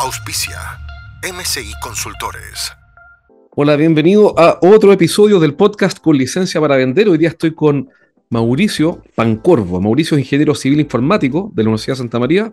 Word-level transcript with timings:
Auspicia 0.00 0.60
MCI 1.24 1.72
Consultores. 1.82 2.72
Hola, 3.56 3.74
bienvenido 3.74 4.38
a 4.38 4.60
otro 4.62 4.92
episodio 4.92 5.40
del 5.40 5.54
podcast 5.54 5.98
con 5.98 6.16
licencia 6.16 6.60
para 6.60 6.76
vender. 6.76 7.08
Hoy 7.08 7.18
día 7.18 7.30
estoy 7.30 7.52
con 7.52 7.90
Mauricio 8.30 9.02
Pancorvo. 9.16 9.80
Mauricio 9.80 10.16
es 10.16 10.22
ingeniero 10.22 10.54
civil 10.54 10.78
informático 10.78 11.50
de 11.52 11.64
la 11.64 11.70
Universidad 11.70 11.94
de 11.94 11.98
Santa 11.98 12.20
María. 12.20 12.48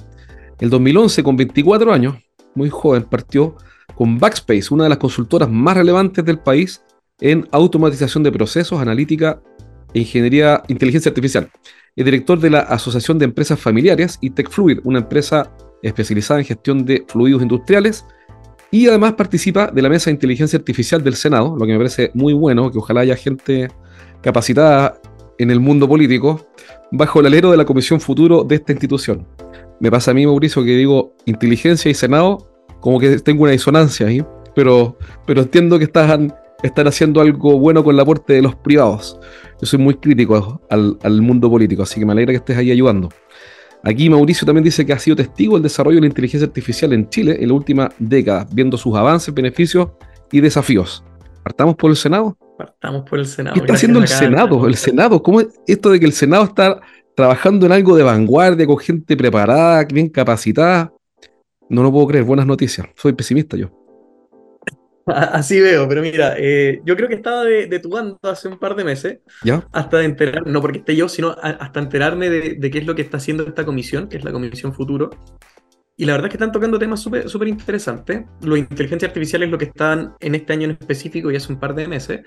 El 0.59 0.71
2011, 0.71 1.21
con 1.21 1.37
24 1.37 1.93
años, 1.93 2.15
muy 2.55 2.71
joven, 2.71 3.03
partió 3.03 3.55
con 3.93 4.17
Backspace, 4.17 4.73
una 4.73 4.85
de 4.85 4.89
las 4.89 4.97
consultoras 4.97 5.47
más 5.47 5.77
relevantes 5.77 6.25
del 6.25 6.39
país 6.39 6.81
en 7.19 7.47
automatización 7.51 8.23
de 8.23 8.31
procesos, 8.31 8.81
analítica 8.81 9.39
e 9.93 9.99
ingeniería, 9.99 10.63
inteligencia 10.67 11.09
artificial. 11.09 11.51
Es 11.95 12.05
director 12.05 12.39
de 12.39 12.49
la 12.49 12.61
Asociación 12.61 13.19
de 13.19 13.25
Empresas 13.25 13.59
Familiares 13.59 14.17
y 14.19 14.31
TechFluid, 14.31 14.79
una 14.83 14.97
empresa 14.97 15.51
especializada 15.87 16.39
en 16.39 16.45
gestión 16.45 16.85
de 16.85 17.05
fluidos 17.07 17.41
industriales. 17.41 18.05
Y 18.71 18.87
además 18.87 19.13
participa 19.13 19.67
de 19.67 19.81
la 19.81 19.89
Mesa 19.89 20.05
de 20.05 20.15
Inteligencia 20.15 20.57
Artificial 20.57 21.03
del 21.03 21.15
Senado, 21.15 21.55
lo 21.57 21.65
que 21.65 21.71
me 21.71 21.77
parece 21.77 22.11
muy 22.13 22.33
bueno, 22.33 22.71
que 22.71 22.77
ojalá 22.77 23.01
haya 23.01 23.15
gente 23.15 23.69
capacitada 24.21 24.99
en 25.37 25.51
el 25.51 25.59
mundo 25.59 25.87
político, 25.87 26.47
bajo 26.91 27.19
el 27.19 27.27
alero 27.27 27.51
de 27.51 27.57
la 27.57 27.65
Comisión 27.65 27.99
Futuro 28.01 28.43
de 28.43 28.55
esta 28.55 28.71
institución. 28.71 29.27
Me 29.79 29.91
pasa 29.91 30.11
a 30.11 30.13
mí, 30.13 30.25
Mauricio, 30.25 30.63
que 30.63 30.75
digo 30.75 31.13
inteligencia 31.25 31.91
y 31.91 31.93
Senado, 31.93 32.49
como 32.79 32.99
que 32.99 33.19
tengo 33.19 33.43
una 33.43 33.51
disonancia 33.51 34.07
ahí, 34.07 34.25
pero, 34.55 34.97
pero 35.25 35.41
entiendo 35.41 35.77
que 35.77 35.85
están, 35.85 36.33
están 36.63 36.87
haciendo 36.87 37.21
algo 37.21 37.59
bueno 37.59 37.83
con 37.83 37.93
el 37.93 37.99
aporte 37.99 38.33
de 38.33 38.41
los 38.41 38.55
privados. 38.55 39.19
Yo 39.61 39.67
soy 39.67 39.79
muy 39.79 39.95
crítico 39.95 40.61
al, 40.69 40.97
al 41.03 41.21
mundo 41.21 41.49
político, 41.49 41.83
así 41.83 41.99
que 41.99 42.05
me 42.05 42.13
alegra 42.13 42.31
que 42.31 42.37
estés 42.37 42.57
ahí 42.57 42.71
ayudando. 42.71 43.09
Aquí 43.87 44.09
Mauricio 44.09 44.47
también 44.47 44.63
dice 44.63 44.83
que 44.83 44.93
ha 44.93 44.99
sido 44.99 45.15
testigo 45.15 45.53
del 45.53 45.61
desarrollo 45.61 45.97
de 45.97 46.01
la 46.01 46.07
inteligencia 46.07 46.47
artificial 46.47 46.91
en 46.91 47.07
Chile 47.07 47.37
en 47.39 47.49
la 47.49 47.53
última 47.53 47.91
década, 47.99 48.47
viendo 48.51 48.77
sus 48.77 48.95
avances, 48.95 49.31
beneficios 49.31 49.89
y 50.31 50.41
desafíos. 50.41 51.03
¿Partamos 51.43 51.75
por 51.75 51.91
el 51.91 51.95
Senado? 51.95 52.35
Partamos 52.57 53.07
por 53.07 53.19
el 53.19 53.27
Senado. 53.27 53.53
¿Qué 53.53 53.59
está 53.59 53.73
haciendo 53.73 53.99
el 53.99 54.07
Senado? 54.07 54.65
El 54.65 54.75
Senado, 54.75 55.21
¿cómo 55.21 55.39
es 55.41 55.49
esto 55.67 55.91
de 55.91 55.99
que 55.99 56.07
el 56.07 56.13
Senado 56.13 56.45
está 56.45 56.81
trabajando 57.15 57.67
en 57.67 57.73
algo 57.73 57.95
de 57.95 58.01
vanguardia, 58.01 58.65
con 58.65 58.79
gente 58.79 59.15
preparada, 59.15 59.83
bien 59.85 60.09
capacitada? 60.09 60.91
No 61.69 61.83
lo 61.83 61.91
puedo 61.91 62.07
creer, 62.07 62.23
buenas 62.23 62.47
noticias. 62.47 62.87
Soy 62.95 63.13
pesimista 63.13 63.55
yo. 63.55 63.84
Así 65.33 65.59
veo, 65.61 65.87
pero 65.87 66.01
mira, 66.01 66.35
eh, 66.37 66.81
yo 66.83 66.95
creo 66.95 67.07
que 67.07 67.15
estaba 67.15 67.43
de, 67.43 67.67
de, 67.67 67.79
tu 67.79 67.89
bando 67.89 68.17
hace 68.23 68.47
un 68.47 68.57
par 68.57 68.75
de 68.75 68.83
meses, 68.83 69.19
¿Ya? 69.43 69.67
hasta 69.71 69.97
de 69.99 70.05
enterar, 70.05 70.47
no 70.47 70.61
porque 70.61 70.79
esté 70.79 70.95
yo, 70.95 71.07
sino 71.07 71.29
a, 71.29 71.49
hasta 71.49 71.79
enterarme 71.79 72.29
de, 72.29 72.55
de, 72.55 72.71
qué 72.71 72.79
es 72.79 72.85
lo 72.87 72.95
que 72.95 73.03
está 73.03 73.17
haciendo 73.17 73.43
esta 73.43 73.65
comisión, 73.65 74.09
que 74.09 74.17
es 74.17 74.23
la 74.23 74.31
Comisión 74.31 74.73
Futuro. 74.73 75.11
Y 75.97 76.05
la 76.05 76.13
verdad 76.13 76.27
es 76.27 76.31
que 76.31 76.37
están 76.37 76.51
tocando 76.51 76.77
temas 76.77 76.99
súper 76.99 77.47
interesantes. 77.47 78.25
Lo 78.41 78.55
de 78.55 78.61
inteligencia 78.61 79.07
artificial 79.07 79.43
es 79.43 79.49
lo 79.49 79.57
que 79.57 79.65
están 79.65 80.13
en 80.19 80.35
este 80.35 80.51
año 80.51 80.65
en 80.65 80.71
específico 80.71 81.31
y 81.31 81.37
hace 81.37 81.53
un 81.53 81.59
par 81.59 81.73
de 81.73 81.87
meses. 81.87 82.21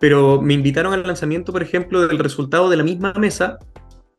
Pero 0.00 0.40
me 0.40 0.54
invitaron 0.54 0.94
al 0.94 1.02
lanzamiento, 1.02 1.52
por 1.52 1.62
ejemplo, 1.62 2.06
del 2.06 2.18
resultado 2.18 2.70
de 2.70 2.78
la 2.78 2.82
misma 2.82 3.12
mesa 3.12 3.58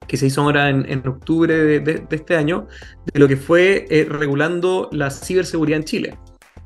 que 0.07 0.17
se 0.17 0.27
hizo 0.27 0.41
ahora 0.41 0.69
en, 0.69 0.85
en 0.88 1.07
octubre 1.07 1.57
de, 1.57 1.79
de, 1.79 2.06
este 2.12 2.35
año, 2.35 2.67
de 3.12 3.19
lo 3.19 3.27
que 3.27 3.38
fue 3.38 3.88
eh, 3.89 4.06
regulando 4.07 4.88
la 4.91 5.09
ciberseguridad 5.09 5.79
en 5.79 5.85
Chile 5.85 6.17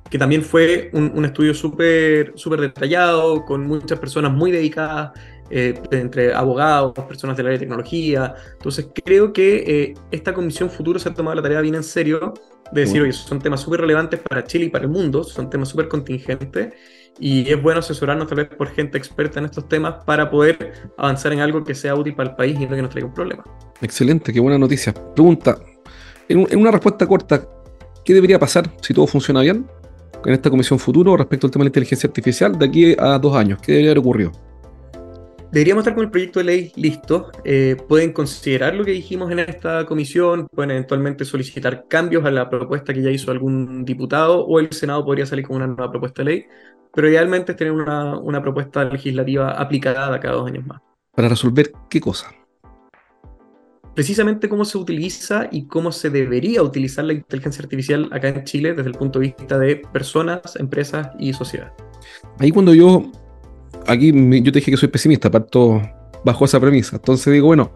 que 0.09 0.18
también 0.18 0.42
fue 0.42 0.90
un, 0.94 1.12
un 1.16 1.25
estudio 1.25 1.53
súper 1.53 2.34
super 2.36 2.59
detallado, 2.59 3.46
con 3.46 3.68
muchas 3.68 4.00
personas 4.00 4.31
muy 4.31 4.52
dedicadas, 4.52 5.12
eh, 5.52 5.80
entre 5.92 6.34
abogados, 6.34 6.94
personas 7.08 7.36
del 7.36 7.47
área 7.47 7.58
de 7.58 7.66
tecnología. 7.66 8.36
Entonces 8.53 8.88
creo 9.03 9.34
que 9.34 9.64
eh, 9.66 9.94
esta 10.12 10.34
Comisión 10.34 10.70
Futuro 10.70 11.00
se 11.00 11.09
ha 11.09 11.14
tomado 11.14 11.36
la 11.36 11.42
tarea 11.42 11.62
bien 11.62 11.75
en 11.75 11.84
serio 11.84 12.34
de 12.72 12.81
decir, 12.81 13.02
oye, 13.02 13.14
son 13.14 13.40
temas 13.40 13.62
súper 13.62 13.81
relevantes 13.81 14.20
para 14.20 14.44
Chile 14.44 14.66
y 14.66 14.70
para 14.70 14.86
el 14.86 14.92
mundo, 14.92 15.24
son 15.24 15.50
temas 15.50 15.70
súper 15.70 15.88
contingentes, 15.88 16.74
y 17.20 17.52
es 17.52 17.59
bueno 17.62 17.80
asesorarnos 17.80 18.28
tal 18.28 18.38
vez 18.38 18.50
por 18.50 18.70
gente 18.70 18.97
experta 18.97 19.40
en 19.40 19.46
estos 19.46 19.68
temas 19.68 20.03
para 20.06 20.30
poder 20.30 20.74
avanzar 20.96 21.34
en 21.34 21.40
algo 21.40 21.64
que 21.64 21.74
sea 21.74 21.96
útil 21.96 22.14
para 22.14 22.30
el 22.30 22.36
país 22.36 22.59
y 22.59 22.68
no 22.68 22.76
que 22.76 22.81
nos 22.84 22.91
traiga 22.91 23.08
un 23.08 23.14
problema. 23.16 23.44
Excelente, 23.81 24.31
qué 24.31 24.40
buena 24.40 24.59
noticia. 24.59 24.94
Pregunta, 24.94 25.58
en, 26.28 26.47
en 26.47 26.59
una 26.59 26.70
respuesta 26.70 27.08
corta, 27.08 27.44
¿qué 28.06 28.14
debería 28.14 28.38
pasar 28.38 28.70
si 28.81 28.94
todo 28.94 29.08
funciona 29.08 29.41
bien? 29.41 29.66
En 30.25 30.34
esta 30.34 30.50
Comisión 30.50 30.80
Futuro 30.80 31.16
respecto 31.18 31.47
al 31.47 31.52
tema 31.52 31.63
de 31.63 31.68
la 31.68 31.69
inteligencia 31.69 32.07
artificial 32.07 32.57
de 32.57 32.66
aquí 32.66 32.96
a 32.97 33.18
dos 33.19 33.35
años? 33.35 33.59
¿Qué 33.62 33.74
debería 33.74 33.91
haber 33.91 34.00
ocurrido? 34.00 34.31
Deberíamos 35.52 35.81
estar 35.81 35.96
con 35.96 36.03
el 36.03 36.12
proyecto 36.12 36.40
de 36.40 36.46
ley 36.46 36.72
listo. 36.75 37.31
Eh, 37.44 37.75
pueden 37.88 38.13
considerar 38.13 38.75
lo 38.75 38.85
que 38.85 38.91
dijimos 38.91 39.31
en 39.31 39.40
esta 39.40 39.85
comisión, 39.85 40.47
pueden 40.47 40.72
eventualmente 40.72 41.25
solicitar 41.25 41.85
cambios 41.88 42.24
a 42.25 42.31
la 42.31 42.50
propuesta 42.50 42.94
que 42.94 43.02
ya 43.02 43.09
hizo 43.09 43.31
algún 43.31 43.84
diputado 43.84 44.46
o 44.46 44.59
el 44.59 44.72
Senado 44.72 45.03
podría 45.03 45.25
salir 45.25 45.47
con 45.47 45.56
una 45.56 45.66
nueva 45.66 45.90
propuesta 45.90 46.24
de 46.24 46.29
ley, 46.29 46.46
pero 46.94 47.09
idealmente 47.09 47.53
es 47.53 47.58
tener 47.58 47.74
una, 47.74 48.18
una 48.19 48.41
propuesta 48.41 48.84
legislativa 48.84 49.52
aplicada 49.53 50.12
de 50.12 50.16
acá 50.18 50.29
a 50.29 50.34
dos 50.34 50.47
años 50.47 50.68
más. 50.68 50.81
¿Para 51.16 51.29
resolver 51.29 51.72
qué 51.90 52.00
cosa? 52.00 52.28
Precisamente 53.99 54.47
cómo 54.47 54.63
se 54.63 54.77
utiliza 54.77 55.49
y 55.51 55.63
cómo 55.63 55.91
se 55.91 56.09
debería 56.09 56.63
utilizar 56.63 57.03
la 57.03 57.11
inteligencia 57.11 57.61
artificial 57.61 58.07
acá 58.13 58.29
en 58.29 58.45
Chile 58.45 58.73
desde 58.73 58.91
el 58.91 58.95
punto 58.95 59.19
de 59.19 59.25
vista 59.25 59.59
de 59.59 59.75
personas, 59.75 60.55
empresas 60.55 61.09
y 61.19 61.33
sociedad. 61.33 61.73
Ahí 62.37 62.49
cuando 62.49 62.73
yo, 62.73 63.11
aquí 63.87 64.13
yo 64.13 64.53
te 64.53 64.59
dije 64.59 64.71
que 64.71 64.77
soy 64.77 64.87
pesimista, 64.87 65.29
parto 65.29 65.81
bajo 66.23 66.45
esa 66.45 66.61
premisa. 66.61 66.95
Entonces 66.95 67.33
digo, 67.33 67.47
bueno, 67.47 67.73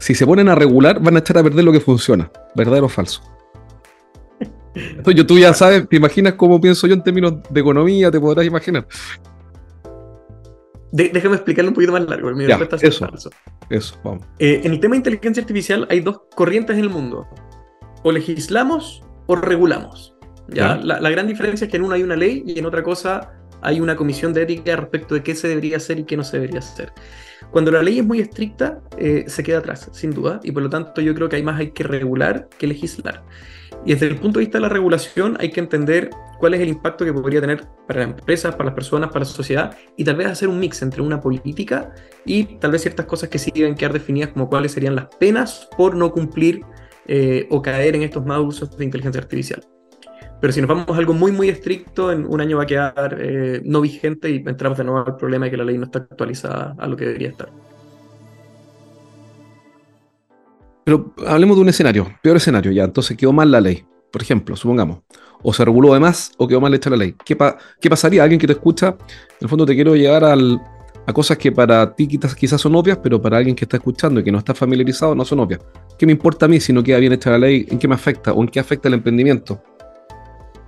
si 0.00 0.12
se 0.16 0.26
ponen 0.26 0.48
a 0.48 0.56
regular 0.56 1.00
van 1.00 1.14
a 1.14 1.20
echar 1.20 1.38
a 1.38 1.44
perder 1.44 1.64
lo 1.64 1.70
que 1.70 1.78
funciona, 1.78 2.28
verdadero 2.56 2.86
o 2.86 2.88
falso. 2.88 3.22
Entonces 4.74 5.14
yo 5.14 5.24
tú 5.24 5.38
ya 5.38 5.54
sabes, 5.54 5.88
te 5.88 5.94
imaginas 5.94 6.34
cómo 6.34 6.60
pienso 6.60 6.88
yo 6.88 6.94
en 6.94 7.04
términos 7.04 7.34
de 7.48 7.60
economía, 7.60 8.10
te 8.10 8.18
podrás 8.18 8.44
imaginar. 8.44 8.88
De, 10.92 11.08
déjame 11.10 11.36
explicarlo 11.36 11.70
un 11.70 11.74
poquito 11.74 11.92
más 11.92 12.04
largo. 12.06 12.30
Mi 12.32 12.46
ya, 12.46 12.56
respuesta 12.56 12.86
eso, 12.86 13.06
falso. 13.06 13.30
eso, 13.68 14.00
vamos. 14.02 14.24
Eh, 14.38 14.60
en 14.64 14.72
el 14.72 14.80
tema 14.80 14.94
de 14.94 14.98
inteligencia 14.98 15.42
artificial 15.42 15.86
hay 15.90 16.00
dos 16.00 16.22
corrientes 16.34 16.76
en 16.76 16.82
el 16.82 16.90
mundo. 16.90 17.28
O 18.02 18.12
legislamos 18.12 19.02
o 19.26 19.36
regulamos. 19.36 20.14
¿ya? 20.48 20.76
Ya. 20.76 20.84
La, 20.84 21.00
la, 21.00 21.10
gran 21.10 21.26
diferencia 21.26 21.66
es 21.66 21.70
que 21.70 21.76
en 21.76 21.84
una 21.84 21.94
hay 21.96 22.02
una 22.02 22.16
ley 22.16 22.42
y 22.46 22.58
en 22.58 22.66
otra 22.66 22.82
cosa 22.82 23.32
hay 23.62 23.80
una 23.80 23.96
comisión 23.96 24.32
de 24.32 24.42
ética 24.42 24.76
respecto 24.76 25.14
de 25.14 25.22
qué 25.22 25.34
se 25.34 25.48
debería 25.48 25.76
hacer 25.76 25.98
y 25.98 26.04
qué 26.04 26.16
no 26.16 26.24
se 26.24 26.38
debería 26.38 26.60
hacer. 26.60 26.92
Cuando 27.50 27.70
la 27.70 27.82
ley 27.82 27.98
es 27.98 28.04
muy 28.04 28.20
estricta, 28.20 28.80
eh, 28.96 29.24
se 29.26 29.42
queda 29.42 29.58
atrás, 29.58 29.90
sin 29.92 30.12
duda, 30.12 30.40
y 30.42 30.52
por 30.52 30.62
lo 30.62 30.70
tanto 30.70 31.00
yo 31.00 31.14
creo 31.14 31.28
que 31.28 31.36
hay 31.36 31.42
más 31.42 31.58
hay 31.58 31.72
que 31.72 31.82
regular 31.82 32.48
que 32.58 32.66
legislar. 32.66 33.24
Y 33.84 33.92
desde 33.92 34.08
el 34.08 34.16
punto 34.16 34.38
de 34.38 34.44
vista 34.44 34.58
de 34.58 34.62
la 34.62 34.68
regulación 34.68 35.36
hay 35.40 35.50
que 35.50 35.60
entender 35.60 36.10
cuál 36.38 36.54
es 36.54 36.60
el 36.60 36.68
impacto 36.68 37.04
que 37.04 37.12
podría 37.12 37.40
tener 37.40 37.66
para 37.86 38.00
las 38.00 38.10
empresas, 38.10 38.54
para 38.54 38.66
las 38.66 38.74
personas, 38.74 39.08
para 39.08 39.20
la 39.20 39.26
sociedad, 39.26 39.76
y 39.96 40.04
tal 40.04 40.16
vez 40.16 40.26
hacer 40.26 40.48
un 40.48 40.58
mix 40.58 40.82
entre 40.82 41.02
una 41.02 41.20
política 41.20 41.94
y 42.24 42.58
tal 42.58 42.72
vez 42.72 42.82
ciertas 42.82 43.06
cosas 43.06 43.28
que 43.28 43.38
sí 43.38 43.50
deben 43.54 43.74
quedar 43.74 43.92
definidas 43.92 44.30
como 44.30 44.48
cuáles 44.48 44.72
serían 44.72 44.96
las 44.96 45.06
penas 45.16 45.68
por 45.76 45.94
no 45.94 46.12
cumplir 46.12 46.62
eh, 47.06 47.46
o 47.50 47.62
caer 47.62 47.96
en 47.96 48.02
estos 48.02 48.24
malos 48.24 48.56
usos 48.56 48.76
de 48.76 48.84
inteligencia 48.84 49.20
artificial. 49.20 49.62
Pero 50.40 50.52
si 50.52 50.60
nos 50.60 50.68
vamos 50.68 50.88
a 50.88 50.96
algo 50.96 51.12
muy, 51.12 51.32
muy 51.32 51.50
estricto, 51.50 52.12
en 52.12 52.26
un 52.26 52.40
año 52.40 52.56
va 52.56 52.62
a 52.62 52.66
quedar 52.66 53.16
eh, 53.20 53.60
no 53.64 53.82
vigente 53.82 54.30
y 54.30 54.36
entramos 54.46 54.78
de 54.78 54.84
nuevo 54.84 55.06
al 55.06 55.16
problema 55.16 55.46
de 55.46 55.50
que 55.50 55.56
la 55.58 55.64
ley 55.64 55.76
no 55.76 55.84
está 55.84 55.98
actualizada 55.98 56.74
a 56.78 56.86
lo 56.86 56.96
que 56.96 57.04
debería 57.04 57.28
estar. 57.28 57.50
Pero 60.90 61.14
hablemos 61.24 61.56
de 61.56 61.62
un 61.62 61.68
escenario, 61.68 62.08
peor 62.20 62.38
escenario 62.38 62.72
ya. 62.72 62.82
Entonces 62.82 63.16
quedó 63.16 63.32
mal 63.32 63.48
la 63.48 63.60
ley, 63.60 63.84
por 64.10 64.22
ejemplo, 64.22 64.56
supongamos. 64.56 64.98
O 65.40 65.52
se 65.52 65.64
reguló 65.64 65.94
de 65.94 66.00
más 66.00 66.32
o 66.36 66.48
quedó 66.48 66.60
mal 66.60 66.74
hecha 66.74 66.90
la 66.90 66.96
ley. 66.96 67.14
¿Qué, 67.24 67.36
pa 67.36 67.56
¿Qué, 67.80 67.88
pasaría? 67.88 68.24
Alguien 68.24 68.40
que 68.40 68.48
te 68.48 68.54
escucha, 68.54 68.96
en 68.98 69.38
el 69.42 69.48
fondo 69.48 69.64
te 69.64 69.76
quiero 69.76 69.94
llegar 69.94 70.24
a 70.24 71.12
cosas 71.12 71.38
que 71.38 71.52
para 71.52 71.94
ti 71.94 72.08
quizás, 72.08 72.34
quizás 72.34 72.60
son 72.60 72.74
obvias, 72.74 72.98
pero 73.00 73.22
para 73.22 73.36
alguien 73.36 73.54
que 73.54 73.66
está 73.66 73.76
escuchando 73.76 74.18
y 74.18 74.24
que 74.24 74.32
no 74.32 74.38
está 74.38 74.52
familiarizado 74.52 75.14
no 75.14 75.24
son 75.24 75.38
obvias. 75.38 75.60
¿Qué 75.96 76.06
me 76.06 76.12
importa 76.12 76.46
a 76.46 76.48
mí 76.48 76.58
si 76.58 76.72
no 76.72 76.82
queda 76.82 76.98
bien 76.98 77.12
hecha 77.12 77.30
la 77.30 77.38
ley? 77.38 77.68
¿En 77.70 77.78
qué 77.78 77.86
me 77.86 77.94
afecta? 77.94 78.32
¿O 78.32 78.42
en 78.42 78.48
qué 78.48 78.58
afecta 78.58 78.88
el 78.88 78.94
emprendimiento? 78.94 79.62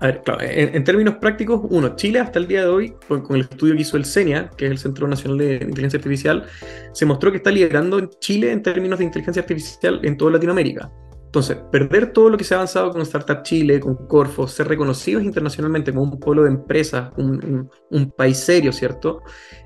A 0.03 0.07
ver, 0.07 0.23
claro, 0.25 0.41
en, 0.43 0.83
términos 0.83 1.15
prácticos, 1.21 1.61
uno, 1.71 1.95
Chile 1.95 2.19
hasta 2.19 2.41
el 2.41 2.49
día 2.49 2.63
de 2.63 2.69
hoy, 2.69 2.93
con, 3.07 3.37
el 3.37 3.43
estudio 3.43 3.77
que 3.77 3.83
hizo 3.83 3.97
el 3.97 4.05
CENIA, 4.05 4.51
que 4.57 4.65
es 4.65 4.73
el 4.73 4.79
Centro 4.79 5.07
Nacional 5.07 5.39
de 5.39 5.55
Inteligencia 5.63 5.99
Artificial, 5.99 6.45
se 6.93 7.07
mostró 7.07 7.31
que 7.31 7.37
está 7.37 7.53
liderando 7.53 8.01
en 8.01 8.11
Chile 8.19 8.51
en 8.51 8.65
términos 8.65 8.99
de 8.99 9.05
inteligencia 9.05 9.43
artificial 9.43 10.01
en 10.03 10.17
toda 10.17 10.33
Latinoamérica. 10.33 10.91
Entonces, 11.27 11.57
perder 11.71 12.13
todo 12.13 12.31
lo 12.31 12.37
que 12.37 12.43
se 12.43 12.53
ha 12.53 12.57
avanzado 12.57 12.91
con 12.91 13.01
Startup 13.03 13.45
Chile, 13.45 13.79
con 13.79 13.95
Corfo, 14.09 14.49
ser 14.49 14.67
reconocidos 14.67 15.23
internacionalmente 15.23 15.93
como 15.93 16.13
un 16.13 16.19
pueblo 16.19 16.43
de 16.43 16.49
empresas, 16.49 17.13
un, 17.17 17.71
país 18.17 18.39
serio, 18.39 18.73
¿cierto? 18.73 19.23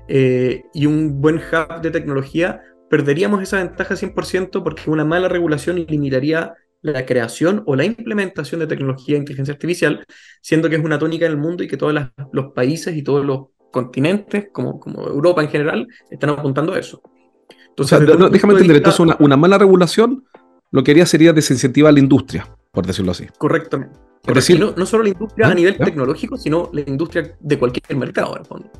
Eh, 0.07 0.61
y 0.71 0.85
un 0.85 1.19
buen 1.19 1.37
hub 1.37 1.81
de 1.81 1.89
tecnología, 1.89 2.61
perderíamos 2.91 3.41
esa 3.41 3.57
ventaja 3.57 3.95
100% 3.95 4.63
porque 4.63 4.87
una 4.91 5.03
mala 5.03 5.29
regulación 5.29 5.83
limitaría 5.87 6.53
la 6.81 7.05
creación 7.05 7.63
o 7.65 7.75
la 7.75 7.85
implementación 7.85 8.59
de 8.59 8.67
tecnología 8.67 9.15
de 9.15 9.19
inteligencia 9.19 9.53
artificial, 9.53 10.05
siendo 10.41 10.69
que 10.69 10.75
es 10.75 10.83
una 10.83 10.99
tónica 10.99 11.25
en 11.25 11.31
el 11.31 11.37
mundo 11.37 11.63
y 11.63 11.67
que 11.67 11.77
todos 11.77 11.93
los 12.31 12.53
países 12.53 12.95
y 12.95 13.03
todos 13.03 13.25
los 13.25 13.47
continentes, 13.71 14.47
como, 14.51 14.79
como 14.79 15.07
Europa 15.07 15.41
en 15.41 15.49
general, 15.49 15.87
están 16.09 16.29
apuntando 16.31 16.73
a 16.73 16.79
eso. 16.79 17.01
Entonces, 17.69 17.99
déjame 18.31 18.53
entender, 18.53 18.77
entonces 18.77 18.99
una, 18.99 19.17
una 19.19 19.37
mala 19.37 19.57
regulación 19.57 20.23
lo 20.71 20.83
que 20.83 20.91
haría 20.91 21.05
sería 21.05 21.33
desincentivar 21.33 21.89
a 21.89 21.93
la 21.93 21.99
industria, 21.99 22.47
por 22.71 22.85
decirlo 22.85 23.11
así. 23.11 23.25
Correctamente. 23.37 23.97
decir, 24.33 24.59
no, 24.59 24.85
solo 24.85 25.03
la 25.03 25.09
industria 25.09 25.47
a 25.47 25.51
¿Ah? 25.51 25.55
nivel 25.55 25.77
tecnológico, 25.77 26.37
sino 26.37 26.69
la 26.73 26.81
industria 26.81 27.35
de 27.39 27.59
cualquier 27.59 27.97
mercado, 27.97 28.33
en 28.35 28.41
el 28.41 28.45
fondo. 28.45 28.71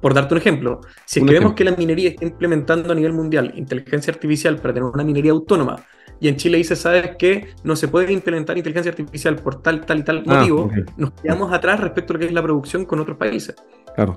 Por 0.00 0.14
darte 0.14 0.34
un 0.34 0.40
ejemplo, 0.40 0.80
si 1.04 1.20
es 1.20 1.26
que 1.26 1.32
vemos 1.32 1.54
que 1.54 1.64
la 1.64 1.72
minería 1.72 2.10
está 2.10 2.24
implementando 2.24 2.92
a 2.92 2.94
nivel 2.94 3.12
mundial 3.12 3.52
inteligencia 3.54 4.12
artificial 4.12 4.56
para 4.56 4.72
tener 4.72 4.88
una 4.88 5.04
minería 5.04 5.32
autónoma, 5.32 5.76
y 6.20 6.28
en 6.28 6.36
Chile 6.36 6.58
dice, 6.58 6.76
¿sabes 6.76 7.16
qué? 7.18 7.48
No 7.64 7.74
se 7.76 7.88
puede 7.88 8.12
implementar 8.12 8.56
inteligencia 8.56 8.90
artificial 8.90 9.36
por 9.36 9.62
tal, 9.62 9.86
tal 9.86 10.00
y 10.00 10.02
tal 10.02 10.22
ah, 10.26 10.34
motivo, 10.34 10.70
nos 10.96 11.12
quedamos 11.12 11.52
atrás 11.52 11.80
respecto 11.80 12.12
a 12.12 12.14
lo 12.14 12.20
que 12.20 12.26
es 12.26 12.32
la 12.32 12.42
producción 12.42 12.84
con 12.84 13.00
otros 13.00 13.16
países. 13.16 13.54
Claro. 13.94 14.16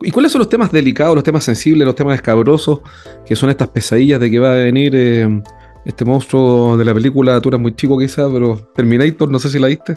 ¿Y 0.00 0.10
cuáles 0.10 0.32
son 0.32 0.40
los 0.40 0.48
temas 0.48 0.72
delicados, 0.72 1.14
los 1.14 1.22
temas 1.22 1.44
sensibles, 1.44 1.86
los 1.86 1.94
temas 1.94 2.16
escabrosos, 2.16 2.80
que 3.24 3.36
son 3.36 3.50
estas 3.50 3.68
pesadillas 3.68 4.18
de 4.18 4.30
que 4.30 4.38
va 4.40 4.52
a 4.52 4.56
venir 4.56 4.92
eh, 4.96 5.42
este 5.84 6.04
monstruo 6.04 6.76
de 6.76 6.84
la 6.84 6.92
película, 6.92 7.40
tú 7.40 7.50
eras 7.50 7.60
muy 7.60 7.74
chico 7.76 7.96
quizá, 7.98 8.28
pero 8.32 8.56
Terminator, 8.74 9.30
no 9.30 9.38
sé 9.38 9.48
si 9.48 9.60
la 9.60 9.68
viste, 9.68 9.96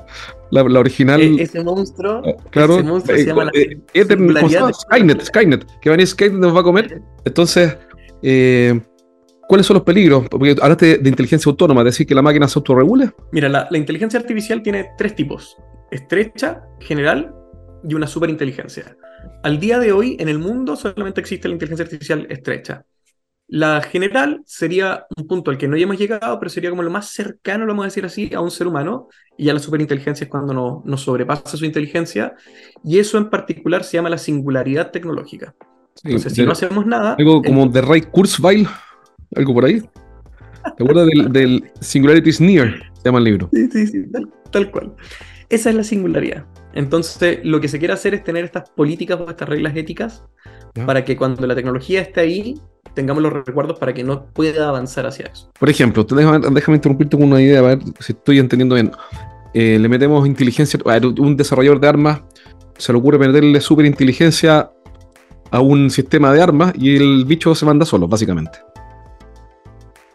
la, 0.51 0.61
original. 0.61 1.21
E-, 1.21 1.41
ese 1.41 1.63
monstruo, 1.63 2.21
ah, 2.23 2.43
claro, 2.51 2.75
ese 2.75 2.83
monstruo 2.83 3.15
se 3.15 3.23
eh, 3.23 3.25
llama 3.25 3.51
eh, 3.53 4.73
Skynet, 4.73 5.21
Skynet, 5.23 5.65
que 5.81 5.89
va 5.89 5.93
a 5.93 5.97
venir 5.97 6.07
Skynet 6.07 6.37
nos 6.37 6.55
va 6.55 6.59
a 6.59 6.63
comer. 6.63 7.01
Entonces, 7.25 7.75
¿cuáles 8.21 9.65
son 9.65 9.75
los 9.75 9.83
peligros? 9.83 10.27
Porque 10.29 10.55
hablaste 10.61 10.97
de, 10.97 11.09
inteligencia 11.09 11.49
autónoma, 11.49 11.83
decir 11.83 12.07
que 12.07 12.15
la 12.15 12.21
máquina 12.21 12.47
se 12.47 12.59
autorregule. 12.59 13.11
Mira, 13.31 13.49
la, 13.49 13.67
inteligencia 13.77 14.19
artificial 14.19 14.61
tiene 14.61 14.91
tres 14.97 15.15
tipos, 15.15 15.57
estrecha, 15.91 16.63
general 16.79 17.33
y 17.87 17.93
una 17.93 18.07
superinteligencia. 18.07 18.97
Al 19.43 19.59
día 19.59 19.79
de 19.79 19.91
hoy, 19.91 20.17
en 20.19 20.29
el 20.29 20.39
mundo 20.39 20.75
solamente 20.75 21.21
existe 21.21 21.47
la 21.47 21.53
inteligencia 21.53 21.83
artificial 21.83 22.27
estrecha. 22.29 22.85
La 23.47 23.81
general 23.81 24.41
sería 24.47 25.05
un 25.15 25.27
punto 25.27 25.51
al 25.51 25.59
que 25.59 25.67
no 25.67 25.75
hayamos 25.75 25.99
llegado, 25.99 26.39
pero 26.39 26.49
sería 26.49 26.71
como 26.71 26.81
lo 26.81 26.89
más 26.89 27.09
cercano, 27.09 27.67
vamos 27.67 27.83
a 27.83 27.87
decir 27.87 28.03
así, 28.03 28.33
a 28.33 28.41
un 28.41 28.49
ser 28.49 28.65
humano. 28.65 29.07
Y 29.37 29.45
ya 29.45 29.53
la 29.53 29.59
superinteligencia 29.59 30.25
es 30.25 30.31
cuando 30.31 30.53
nos 30.53 30.83
no 30.83 30.97
sobrepasa 30.97 31.55
su 31.55 31.63
inteligencia. 31.63 32.33
Y 32.83 32.97
eso 32.97 33.19
en 33.19 33.29
particular 33.29 33.83
se 33.83 33.97
llama 33.97 34.09
la 34.09 34.17
singularidad 34.17 34.89
tecnológica. 34.89 35.53
Entonces, 36.03 36.33
si 36.33 36.43
no 36.43 36.51
hacemos 36.51 36.85
nada. 36.85 37.15
Algo 37.17 37.41
como 37.41 37.67
de 37.67 37.81
Ray 37.81 38.01
Kurzweil, 38.01 38.67
algo 39.35 39.53
por 39.53 39.65
ahí. 39.65 39.81
¿Te 40.77 40.83
acuerdas 40.83 41.07
del, 41.07 41.31
del, 41.31 41.71
Singularity 41.79 42.29
is 42.29 42.41
Near? 42.41 42.73
Se 42.93 43.05
llama 43.05 43.19
el 43.19 43.25
libro. 43.25 43.49
Sí, 43.53 43.69
sí, 43.71 43.87
sí, 43.87 44.05
tal 44.51 44.71
cual. 44.71 44.93
Esa 45.49 45.69
es 45.69 45.75
la 45.75 45.83
singularidad. 45.83 46.45
Entonces, 46.73 47.39
lo 47.43 47.61
que 47.61 47.67
se 47.67 47.79
quiere 47.79 47.93
hacer 47.93 48.13
es 48.13 48.23
tener 48.23 48.43
estas 48.43 48.69
políticas 48.71 49.19
o 49.19 49.29
estas 49.29 49.47
reglas 49.47 49.75
éticas 49.75 50.23
para 50.85 51.05
que 51.05 51.15
cuando 51.15 51.45
la 51.47 51.55
tecnología 51.55 52.01
esté 52.01 52.21
ahí, 52.21 52.59
tengamos 52.93 53.23
los 53.23 53.31
recuerdos 53.31 53.79
para 53.79 53.93
que 53.93 54.03
no 54.03 54.25
pueda 54.25 54.67
avanzar 54.67 55.05
hacia 55.05 55.27
eso. 55.27 55.49
Por 55.57 55.69
ejemplo, 55.69 56.03
déjame, 56.03 56.49
déjame 56.51 56.75
interrumpirte 56.77 57.15
con 57.15 57.27
una 57.27 57.41
idea, 57.41 57.59
a 57.59 57.61
ver 57.61 57.79
si 57.99 58.11
estoy 58.11 58.39
entendiendo 58.39 58.75
bien. 58.75 58.91
Eh, 59.53 59.79
le 59.79 59.87
metemos 59.87 60.27
inteligencia, 60.27 60.77
a 60.83 60.99
un 61.21 61.37
desarrollador 61.37 61.79
de 61.79 61.87
armas 61.87 62.21
se 62.77 62.91
le 62.91 62.99
ocurre 62.99 63.17
meterle 63.17 63.61
superinteligencia 63.61 64.69
a 65.55 65.61
un 65.61 65.89
sistema 65.89 66.33
de 66.33 66.41
armas 66.41 66.73
y 66.77 66.95
el 66.95 67.25
bicho 67.25 67.55
se 67.55 67.65
manda 67.65 67.85
solo, 67.85 68.07
básicamente 68.07 68.59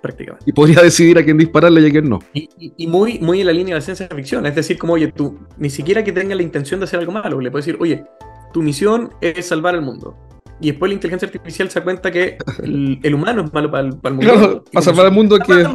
prácticamente. 0.00 0.44
Y 0.48 0.52
podría 0.52 0.80
decidir 0.82 1.18
a 1.18 1.24
quién 1.24 1.38
dispararle 1.38 1.80
y 1.82 1.86
a 1.86 1.90
quién 1.90 2.08
no. 2.08 2.20
Y, 2.32 2.86
muy, 2.86 3.18
muy 3.18 3.40
en 3.40 3.46
la 3.46 3.52
línea 3.52 3.74
de 3.74 3.80
la 3.80 3.84
ciencia 3.84 4.08
ficción. 4.08 4.46
Es 4.46 4.54
decir, 4.54 4.78
como, 4.78 4.94
oye, 4.94 5.12
tú 5.12 5.38
ni 5.58 5.70
siquiera 5.70 6.02
que 6.02 6.12
tenga 6.12 6.34
la 6.34 6.42
intención 6.42 6.80
de 6.80 6.84
hacer 6.84 7.00
algo 7.00 7.12
malo, 7.12 7.40
le 7.40 7.50
puedes 7.50 7.66
decir, 7.66 7.80
oye, 7.80 8.04
tu 8.52 8.62
misión 8.62 9.10
es 9.20 9.46
salvar 9.46 9.74
el 9.74 9.82
mundo. 9.82 10.16
Y 10.60 10.70
después 10.70 10.90
la 10.90 10.94
inteligencia 10.94 11.26
artificial 11.26 11.70
se 11.70 11.80
da 11.80 11.84
cuenta 11.84 12.10
que 12.10 12.36
el, 12.62 13.14
humano 13.14 13.44
es 13.44 13.52
malo 13.52 13.70
para 13.70 13.86
el, 13.86 13.94
mundo. 13.94 14.20
Claro, 14.20 14.64
para 14.72 14.84
salvar 14.84 15.06
el 15.06 15.12
mundo 15.12 15.38
que... 15.38 15.66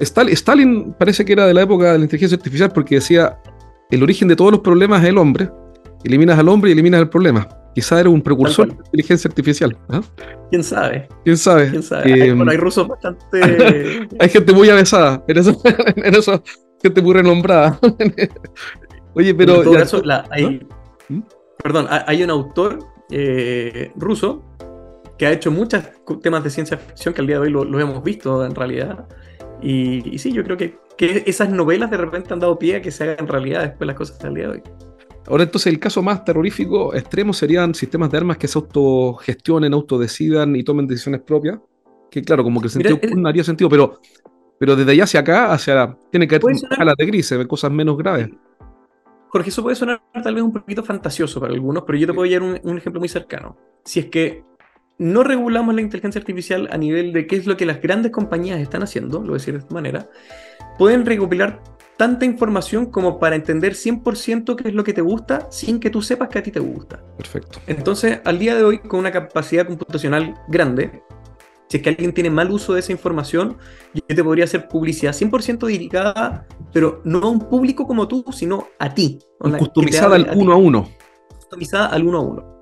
Stalin 0.00 0.94
parece 0.98 1.24
que 1.24 1.32
era 1.32 1.46
de 1.46 1.54
la 1.54 1.62
época 1.62 1.92
de 1.92 1.98
la 1.98 2.04
inteligencia 2.04 2.36
artificial 2.36 2.72
porque 2.72 2.96
decía, 2.96 3.38
el 3.90 4.02
origen 4.02 4.26
de 4.26 4.34
todos 4.36 4.50
los 4.50 4.60
problemas 4.60 5.02
es 5.02 5.10
el 5.10 5.18
hombre. 5.18 5.50
Eliminas 6.02 6.38
al 6.38 6.48
hombre 6.48 6.70
y 6.70 6.72
eliminas 6.72 7.00
el 7.00 7.08
problema. 7.08 7.48
Quizá 7.74 8.00
era 8.00 8.08
un 8.08 8.22
precursor 8.22 8.68
de 8.68 8.74
inteligencia 8.74 9.28
artificial. 9.28 9.76
¿ah? 9.88 10.00
¿Quién 10.50 10.62
sabe? 10.62 11.08
¿Quién 11.24 11.36
sabe? 11.36 11.70
¿Quién 11.70 11.82
sabe? 11.82 12.12
hay, 12.12 12.56
rusos 12.56 12.86
bastante... 12.86 14.06
hay 14.20 14.28
gente 14.28 14.52
muy 14.52 14.70
avesada, 14.70 15.22
en 15.26 15.38
eso, 15.38 15.60
en 15.96 16.14
eso 16.14 16.42
gente 16.82 17.02
muy 17.02 17.14
renombrada. 17.14 17.80
Oye, 19.14 19.34
pero... 19.34 19.62
hay, 20.30 20.66
¿Mm? 21.08 21.20
Perdón, 21.62 21.86
hay 21.88 22.22
un 22.22 22.30
autor 22.30 22.78
eh, 23.10 23.90
ruso 23.96 24.42
que 25.18 25.26
ha 25.26 25.32
hecho 25.32 25.50
muchos 25.50 25.84
temas 26.22 26.44
de 26.44 26.50
ciencia 26.50 26.76
ficción 26.76 27.14
que 27.14 27.20
al 27.20 27.26
día 27.26 27.36
de 27.36 27.42
hoy 27.42 27.50
lo, 27.50 27.80
hemos 27.80 28.02
visto 28.02 28.44
en 28.44 28.54
realidad. 28.54 29.06
Y, 29.62 30.18
sí, 30.18 30.32
yo 30.32 30.44
creo 30.44 30.56
que, 30.56 30.78
que, 30.98 31.22
esas 31.26 31.48
novelas 31.48 31.90
de 31.90 31.96
repente 31.96 32.34
han 32.34 32.40
dado 32.40 32.58
pie 32.58 32.76
a 32.76 32.82
que 32.82 32.90
se 32.90 33.04
hagan 33.04 33.26
realidad 33.26 33.62
después 33.62 33.86
las 33.86 33.96
cosas 33.96 34.22
al 34.24 34.34
día 34.34 34.48
de 34.48 34.52
hoy. 34.52 34.62
Ahora 35.26 35.44
entonces 35.44 35.72
el 35.72 35.78
caso 35.78 36.02
más 36.02 36.24
terrorífico 36.24 36.94
extremo 36.94 37.32
serían 37.32 37.74
sistemas 37.74 38.10
de 38.10 38.18
armas 38.18 38.36
que 38.36 38.46
se 38.46 38.58
autogestionen, 38.58 39.72
autodecidan 39.72 40.54
y 40.56 40.62
tomen 40.62 40.86
decisiones 40.86 41.22
propias. 41.22 41.58
Que 42.10 42.22
claro, 42.22 42.44
como 42.44 42.60
que 42.60 42.66
el 42.66 42.70
sentido 42.70 42.98
no 43.16 43.28
haría 43.28 43.42
sentido, 43.42 43.68
pero, 43.70 44.00
pero 44.58 44.76
desde 44.76 44.92
allá 44.92 45.04
hacia 45.04 45.20
acá, 45.20 45.52
hacia 45.52 45.96
tiene 46.10 46.28
que 46.28 46.36
haber 46.36 46.54
escalas 46.54 46.94
de 46.96 47.06
grises, 47.06 47.46
cosas 47.46 47.72
menos 47.72 47.96
graves. 47.96 48.28
Jorge, 49.28 49.48
eso 49.48 49.62
puede 49.62 49.74
sonar 49.74 50.00
tal 50.22 50.34
vez 50.34 50.44
un 50.44 50.52
poquito 50.52 50.84
fantasioso 50.84 51.40
para 51.40 51.52
algunos, 51.52 51.82
pero 51.84 51.98
yo 51.98 52.06
te 52.06 52.12
puedo 52.12 52.30
dar 52.30 52.42
un, 52.42 52.60
un 52.62 52.78
ejemplo 52.78 53.00
muy 53.00 53.08
cercano. 53.08 53.56
Si 53.84 53.98
es 53.98 54.06
que 54.06 54.44
no 54.98 55.24
regulamos 55.24 55.74
la 55.74 55.80
inteligencia 55.80 56.20
artificial 56.20 56.68
a 56.70 56.78
nivel 56.78 57.12
de 57.12 57.26
qué 57.26 57.36
es 57.36 57.46
lo 57.46 57.56
que 57.56 57.66
las 57.66 57.80
grandes 57.80 58.12
compañías 58.12 58.60
están 58.60 58.82
haciendo, 58.82 59.18
lo 59.18 59.24
voy 59.24 59.32
a 59.32 59.38
decir 59.38 59.54
de 59.54 59.60
esta 59.60 59.74
manera, 59.74 60.08
pueden 60.78 61.04
recopilar 61.04 61.60
tanta 61.96 62.24
información 62.24 62.86
como 62.86 63.18
para 63.18 63.36
entender 63.36 63.74
100% 63.74 64.56
qué 64.56 64.68
es 64.68 64.74
lo 64.74 64.84
que 64.84 64.92
te 64.92 65.00
gusta 65.00 65.48
sin 65.50 65.80
que 65.80 65.90
tú 65.90 66.02
sepas 66.02 66.28
que 66.28 66.38
a 66.38 66.42
ti 66.42 66.50
te 66.50 66.60
gusta. 66.60 67.02
Perfecto. 67.16 67.60
Entonces, 67.66 68.20
al 68.24 68.38
día 68.38 68.54
de 68.54 68.64
hoy, 68.64 68.78
con 68.78 69.00
una 69.00 69.12
capacidad 69.12 69.66
computacional 69.66 70.34
grande, 70.48 71.02
si 71.68 71.78
es 71.78 71.82
que 71.82 71.88
alguien 71.88 72.12
tiene 72.12 72.30
mal 72.30 72.50
uso 72.50 72.74
de 72.74 72.80
esa 72.80 72.92
información, 72.92 73.56
yo 73.94 74.02
te 74.06 74.22
podría 74.22 74.44
hacer 74.44 74.68
publicidad 74.68 75.12
100% 75.12 75.66
dedicada, 75.66 76.46
pero 76.72 77.00
no 77.04 77.18
a 77.18 77.28
un 77.30 77.40
público 77.40 77.86
como 77.86 78.06
tú, 78.06 78.24
sino 78.32 78.68
a 78.78 78.92
ti. 78.92 79.18
Customizada 79.38 80.16
al 80.16 80.30
uno 80.34 80.52
a 80.52 80.56
uno. 80.56 80.88
Customizada 81.36 81.86
al 81.86 82.04
uno 82.04 82.18
a 82.18 82.20
uno. 82.20 82.53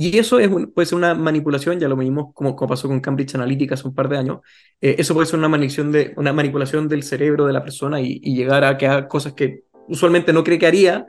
Y 0.00 0.16
eso 0.16 0.38
es, 0.38 0.48
puede 0.72 0.86
ser 0.86 0.96
una 0.96 1.12
manipulación, 1.12 1.80
ya 1.80 1.88
lo 1.88 1.96
vimos 1.96 2.32
como, 2.32 2.54
como 2.54 2.68
pasó 2.68 2.86
con 2.86 3.00
Cambridge 3.00 3.34
Analytica 3.34 3.74
hace 3.74 3.88
un 3.88 3.96
par 3.96 4.08
de 4.08 4.16
años. 4.16 4.38
Eh, 4.80 4.94
eso 4.96 5.12
puede 5.12 5.26
ser 5.26 5.40
una 5.40 5.48
manipulación, 5.48 5.90
de, 5.90 6.14
una 6.16 6.32
manipulación 6.32 6.86
del 6.86 7.02
cerebro 7.02 7.46
de 7.46 7.52
la 7.52 7.64
persona 7.64 8.00
y, 8.00 8.20
llegar 8.20 8.62
a 8.62 8.78
que 8.78 8.86
haga 8.86 9.08
cosas 9.08 9.32
que 9.32 9.64
usualmente 9.88 10.32
no 10.32 10.44
cree 10.44 10.56
que 10.56 10.68
haría, 10.68 11.08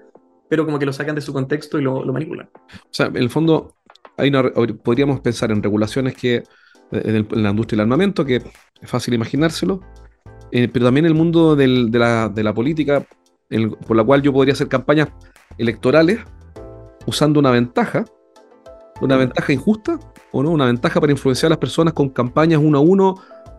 pero 0.50 0.66
como 0.66 0.80
que 0.80 0.88
lo 0.88 0.94
sacan 0.94 1.14
de 1.14 1.22
su 1.22 1.32
contexto 1.32 1.78
y 1.78 1.84
lo, 1.84 2.04
manipulan. 2.06 2.50
O 2.74 2.90
sea, 2.90 3.06
en 3.06 3.18
el 3.18 3.30
fondo, 3.30 3.76
hay 4.18 4.32
podríamos 4.32 5.20
pensar 5.20 5.52
en 5.52 5.62
regulaciones 5.62 6.16
que 6.16 6.38
eh, 6.38 6.44
en, 6.92 7.44
la 7.44 7.52
industria 7.52 7.78
del 7.78 7.82
armamento, 7.82 8.26
que 8.26 8.38
es 8.38 8.90
fácil 8.90 9.14
imaginárselo, 9.14 9.82
eh, 10.52 10.68
pero 10.68 10.86
también 10.86 11.06
el 11.06 11.14
mundo 11.14 11.56
de, 11.56 11.68
la, 11.68 12.28
de, 12.28 12.42
la, 12.44 12.56
política, 12.56 13.06
por 13.86 13.96
la 13.96 14.04
cual 14.04 14.24
yo 14.24 14.34
podría 14.34 14.54
hacer 14.54 14.68
campañas 14.68 15.10
electorales 15.60 16.22
usando 17.06 17.40
una 17.40 17.52
ventaja 17.52 18.04
¿Una 19.02 19.18
ventaja 19.18 19.54
injusta 19.54 20.00
o 20.32 20.44
no? 20.44 20.52
¿Una 20.52 20.66
ventaja 20.66 21.00
para 21.00 21.12
influenciar 21.12 21.48
a 21.48 21.52
las 21.52 21.58
personas 21.60 21.94
con 21.94 22.10
campañas 22.10 22.60
uno 22.64 22.78
a 22.78 22.82
uno, 22.82 23.16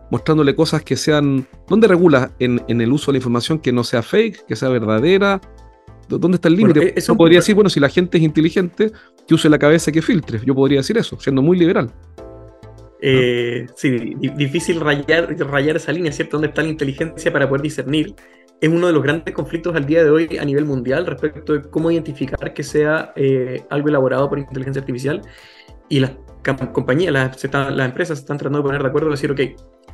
mostrándole 0.09 0.55
cosas 0.55 0.83
que 0.83 0.95
sean... 0.95 1.47
¿Dónde 1.67 1.87
regula 1.87 2.31
en, 2.39 2.61
el 2.67 2.91
uso 2.91 3.11
de 3.11 3.13
la 3.13 3.17
información 3.17 3.59
que 3.59 3.71
no 3.71 3.83
sea 3.83 4.01
fake, 4.01 4.45
que 4.45 4.55
sea 4.55 4.69
verdadera? 4.69 5.41
¿Dónde 6.07 6.35
está 6.35 6.49
el 6.49 6.55
límite? 6.55 6.93
eso 6.97 7.15
podría 7.15 7.39
decir, 7.39 7.55
bueno, 7.55 7.69
si 7.69 7.79
la 7.79 7.89
gente 7.89 8.17
es 8.17 8.23
inteligente, 8.23 8.91
que 9.27 9.33
use 9.33 9.49
la 9.49 9.57
cabeza 9.57 9.89
y 9.89 9.93
que 9.93 10.01
filtre. 10.01 10.41
Yo 10.45 10.53
podría 10.53 10.79
decir 10.79 10.97
eso, 10.97 11.19
siendo 11.19 11.41
muy 11.41 11.57
liberal. 11.57 11.91
Eh, 13.03 13.65
sí, 13.75 14.13
difícil 14.35 14.79
rayar, 14.79 15.35
rayar 15.39 15.77
esa 15.77 15.91
línea, 15.91 16.11
¿cierto? 16.11 16.37
¿Dónde 16.37 16.49
está 16.49 16.61
la 16.61 16.69
inteligencia 16.69 17.33
para 17.33 17.49
poder 17.49 17.63
discernir? 17.63 18.13
Es 18.61 18.69
uno 18.69 18.87
de 18.87 18.93
los 18.93 19.01
grandes 19.01 19.33
conflictos 19.33 19.75
al 19.75 19.87
día 19.87 20.03
de 20.03 20.11
hoy 20.11 20.37
a 20.39 20.45
nivel 20.45 20.65
mundial 20.65 21.07
respecto 21.07 21.53
de 21.53 21.63
cómo 21.63 21.89
identificar 21.89 22.53
que 22.53 22.61
sea 22.61 23.11
eh, 23.15 23.63
algo 23.71 23.89
elaborado 23.89 24.29
por 24.29 24.37
inteligencia 24.37 24.81
artificial. 24.81 25.23
Y 25.89 25.99
las 25.99 26.11
compañías, 26.71 27.11
las, 27.11 27.43
las 27.51 27.85
empresas 27.85 28.19
están 28.19 28.37
tratando 28.37 28.59
de 28.59 28.63
poner 28.63 28.83
de 28.83 28.87
acuerdo 28.87 29.09
y 29.09 29.11
decir, 29.11 29.31
ok, 29.31 29.41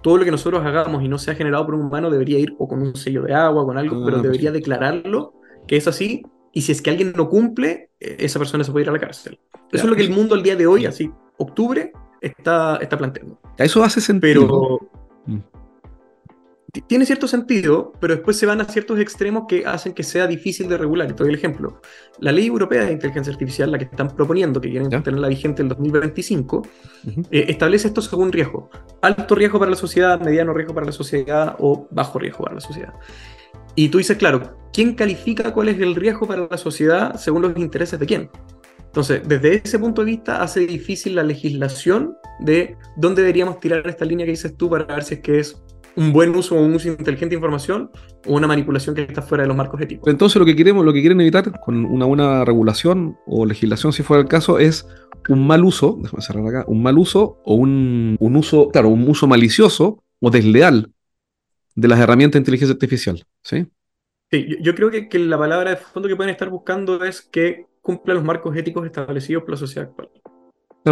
todo 0.03 0.17
lo 0.17 0.25
que 0.25 0.31
nosotros 0.31 0.63
hagamos 0.65 1.01
y 1.01 1.07
no 1.07 1.17
sea 1.17 1.33
generado 1.33 1.65
por 1.65 1.75
un 1.75 1.85
humano 1.85 2.11
debería 2.11 2.39
ir 2.39 2.55
o 2.59 2.67
con 2.67 2.81
un 2.81 2.95
sello 2.97 3.23
de 3.23 3.33
agua, 3.33 3.65
con 3.65 3.77
algo, 3.77 4.03
pero 4.03 4.17
ah, 4.17 4.21
debería 4.21 4.51
declararlo 4.51 5.33
que 5.65 5.77
es 5.77 5.87
así. 5.87 6.23
Y 6.51 6.61
si 6.61 6.73
es 6.73 6.81
que 6.81 6.89
alguien 6.89 7.13
no 7.15 7.29
cumple, 7.29 7.91
eh, 8.01 8.17
esa 8.19 8.37
persona 8.37 8.65
se 8.65 8.71
puede 8.73 8.83
ir 8.83 8.89
a 8.89 8.93
la 8.93 8.99
cárcel. 8.99 9.39
Eso 9.71 9.83
es 9.83 9.89
lo 9.89 9.95
que 9.95 10.03
el 10.03 10.11
mundo 10.11 10.35
al 10.35 10.43
día 10.43 10.57
de 10.57 10.67
hoy, 10.67 10.85
así, 10.85 11.09
octubre, 11.37 11.93
está, 12.19 12.77
está 12.81 12.97
planteando. 12.97 13.39
Eso 13.57 13.81
hace 13.81 14.01
sentido. 14.01 14.45
Pero, 14.45 14.79
mm 15.25 15.56
tiene 16.87 17.05
cierto 17.05 17.27
sentido, 17.27 17.93
pero 17.99 18.15
después 18.15 18.37
se 18.37 18.45
van 18.45 18.59
a 18.59 18.65
ciertos 18.65 18.99
extremos 18.99 19.45
que 19.47 19.65
hacen 19.65 19.93
que 19.93 20.03
sea 20.03 20.27
difícil 20.27 20.67
de 20.67 20.77
regular. 20.77 21.15
Doy 21.15 21.29
el 21.29 21.35
ejemplo. 21.35 21.81
La 22.19 22.31
ley 22.31 22.47
europea 22.47 22.83
de 22.83 22.91
inteligencia 22.91 23.31
artificial, 23.31 23.71
la 23.71 23.77
que 23.77 23.85
están 23.85 24.09
proponiendo, 24.15 24.59
que 24.59 24.69
quieren 24.69 24.89
tenerla 24.89 25.29
vigente 25.29 25.61
en 25.61 25.69
2025, 25.69 26.67
eh, 27.31 27.45
establece 27.47 27.87
esto 27.87 28.01
según 28.01 28.31
riesgo. 28.31 28.69
Alto 29.01 29.35
riesgo 29.35 29.59
para 29.59 29.71
la 29.71 29.77
sociedad, 29.77 30.19
mediano 30.19 30.53
riesgo 30.53 30.73
para 30.73 30.85
la 30.85 30.91
sociedad 30.91 31.55
o 31.59 31.87
bajo 31.89 32.19
riesgo 32.19 32.43
para 32.43 32.55
la 32.55 32.61
sociedad. 32.61 32.93
Y 33.75 33.89
tú 33.89 33.99
dices, 33.99 34.17
claro, 34.17 34.57
¿quién 34.73 34.93
califica 34.93 35.53
cuál 35.53 35.69
es 35.69 35.79
el 35.79 35.95
riesgo 35.95 36.27
para 36.27 36.47
la 36.49 36.57
sociedad 36.57 37.15
según 37.15 37.43
los 37.43 37.57
intereses 37.57 37.99
de 37.99 38.05
quién? 38.05 38.29
Entonces, 38.87 39.21
desde 39.27 39.61
ese 39.63 39.77
punto 39.77 40.01
de 40.03 40.11
vista, 40.11 40.41
hace 40.41 40.61
difícil 40.61 41.15
la 41.15 41.23
legislación 41.23 42.17
de 42.39 42.75
dónde 42.95 43.21
deberíamos 43.21 43.59
tirar 43.59 43.87
esta 43.87 44.05
línea 44.05 44.25
que 44.25 44.31
dices 44.31 44.57
tú 44.57 44.69
para 44.69 44.85
ver 44.85 45.03
si 45.03 45.15
es 45.15 45.19
que 45.21 45.39
es 45.39 45.61
un 45.97 46.13
buen 46.13 46.33
uso 46.35 46.55
o 46.55 46.61
un 46.61 46.75
uso 46.75 46.87
inteligente 46.87 47.31
de 47.31 47.35
información 47.35 47.89
o 48.25 48.35
una 48.35 48.47
manipulación 48.47 48.95
que 48.95 49.01
está 49.01 49.23
fuera 49.23 49.43
de 49.43 49.47
los 49.47 49.57
marcos 49.57 49.81
éticos. 49.81 50.07
Entonces 50.07 50.39
lo 50.39 50.45
que 50.45 50.55
queremos, 50.55 50.85
lo 50.85 50.93
que 50.93 51.01
quieren 51.01 51.19
evitar 51.19 51.59
con 51.59 51.85
una 51.85 52.05
buena 52.05 52.45
regulación 52.45 53.17
o 53.25 53.45
legislación, 53.45 53.91
si 53.91 54.03
fuera 54.03 54.21
el 54.21 54.29
caso, 54.29 54.59
es 54.59 54.87
un 55.27 55.45
mal 55.45 55.65
uso, 55.65 55.97
déjame 56.01 56.21
cerrar 56.21 56.47
acá, 56.47 56.65
un 56.67 56.83
mal 56.83 56.97
uso 56.99 57.41
o 57.43 57.55
un, 57.55 58.17
uso, 58.19 58.69
claro, 58.69 58.89
un 58.89 59.09
uso 59.09 59.27
malicioso 59.27 60.03
o 60.19 60.29
desleal 60.29 60.91
de 61.75 61.87
las 61.87 61.99
herramientas 61.99 62.33
de 62.33 62.41
inteligencia 62.41 62.73
artificial, 62.73 63.25
¿sí? 63.41 63.65
Sí, 64.29 64.57
yo, 64.61 64.75
creo 64.75 64.91
que, 64.91 65.09
que, 65.09 65.19
la 65.19 65.37
palabra 65.37 65.71
de 65.71 65.77
fondo 65.77 66.07
que 66.07 66.15
pueden 66.15 66.31
estar 66.31 66.49
buscando 66.49 67.03
es 67.05 67.21
que 67.21 67.65
cumpla 67.81 68.13
los 68.13 68.23
marcos 68.23 68.55
éticos 68.55 68.85
establecidos 68.85 69.43
por 69.43 69.51
la 69.51 69.57
sociedad 69.57 69.89
actual 69.89 70.09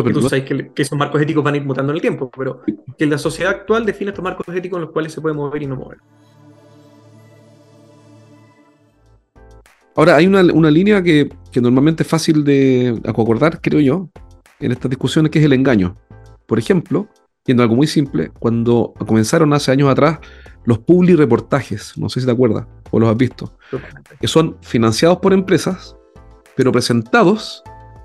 tú 0.03 0.21
sabes 0.29 0.45
que, 0.45 0.71
esos 0.75 0.97
marcos 0.97 1.21
éticos 1.21 1.43
van 1.43 1.53
a 1.53 1.57
ir 1.57 1.65
mutando 1.65 1.91
en 1.91 1.95
el 1.95 2.01
tiempo, 2.01 2.29
pero 2.35 2.61
que 2.97 3.05
la 3.05 3.17
sociedad 3.17 3.51
actual 3.51 3.85
define 3.85 4.11
estos 4.11 4.23
marcos 4.23 4.47
éticos 4.55 4.77
en 4.77 4.81
los 4.83 4.91
cuales 4.91 5.13
se 5.13 5.21
puede 5.21 5.35
mover 5.35 5.63
y 5.63 5.67
no 5.67 5.75
mover. 5.75 5.97
Ahora, 9.95 10.17
hay 10.17 10.27
una, 10.27 10.43
línea 10.43 11.01
que, 11.01 11.29
normalmente 11.55 12.03
es 12.03 12.09
fácil 12.09 12.43
de 12.43 12.99
acordar, 13.05 13.61
creo 13.61 13.79
yo, 13.79 14.09
en 14.59 14.73
estas 14.73 14.89
discusiones, 14.89 15.31
que 15.31 15.39
es 15.39 15.45
el 15.45 15.53
engaño. 15.53 15.95
Por 16.45 16.59
ejemplo, 16.59 17.07
yendo 17.45 17.63
algo 17.63 17.75
muy 17.75 17.87
simple, 17.87 18.31
cuando 18.37 18.93
comenzaron 19.07 19.53
hace 19.53 19.71
años 19.71 19.89
atrás 19.89 20.19
los 20.65 20.79
publi 20.79 21.15
reportajes, 21.15 21.97
no 21.97 22.09
sé 22.09 22.19
si 22.19 22.25
te 22.25 22.31
acuerdas 22.31 22.65
o 22.91 22.99
los 22.99 23.09
has 23.09 23.17
visto, 23.17 23.57
que 24.19 24.27
son 24.27 24.57
financiados 24.61 25.19
por 25.19 25.31
empresas, 25.31 25.95
pero 26.55 26.71
presentados 26.71 27.63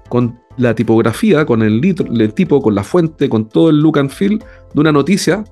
con 0.09 0.41
la 0.61 0.75
tipografía, 0.75 1.45
con 1.47 1.63
el, 1.63 1.81
el, 1.85 2.35
tipo, 2.35 2.61
con 2.61 2.75
la 2.75 2.85
fuente, 2.85 3.29
con 3.29 3.49
todo 3.49 3.71
el 3.71 3.81
look 3.81 3.99
and 3.99 4.11
feel 4.11 4.39
de 4.39 4.81
una 4.81 4.93
noticia 4.93 5.43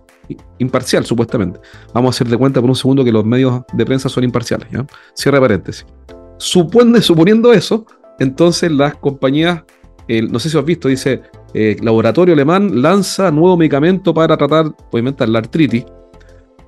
imparcial, 0.59 1.07
supuestamente. 1.07 1.61
Vamos 1.95 2.09
a 2.09 2.12
hacer 2.17 2.29
de 2.29 2.37
cuenta 2.37 2.61
por 2.61 2.69
un 2.69 2.77
segundo 2.77 3.03
que 3.03 3.12
los 3.12 3.25
medios 3.25 3.62
de 3.73 3.87
prensa 3.87 4.09
son 4.09 4.25
imparciales. 4.25 4.69
¿ya? 4.71 4.87
Cierre 5.15 5.41
paréntesis. 5.41 5.87
Supone, 6.37 7.00
suponiendo 7.00 7.53
eso, 7.53 7.87
entonces 8.19 8.71
las 8.71 8.97
compañías, 8.97 9.62
no 10.31 10.38
sé 10.38 10.50
si 10.50 10.59
has 10.59 10.65
visto, 10.65 10.88
dice, 10.88 11.23
eh, 11.55 11.77
laboratorio 11.81 12.35
alemán 12.35 12.83
lanza 12.83 13.31
nuevo 13.31 13.57
medicamento 13.57 14.12
para 14.12 14.37
tratar, 14.37 14.67
obviamente, 14.91 15.27
la 15.27 15.38
artritis, 15.38 15.85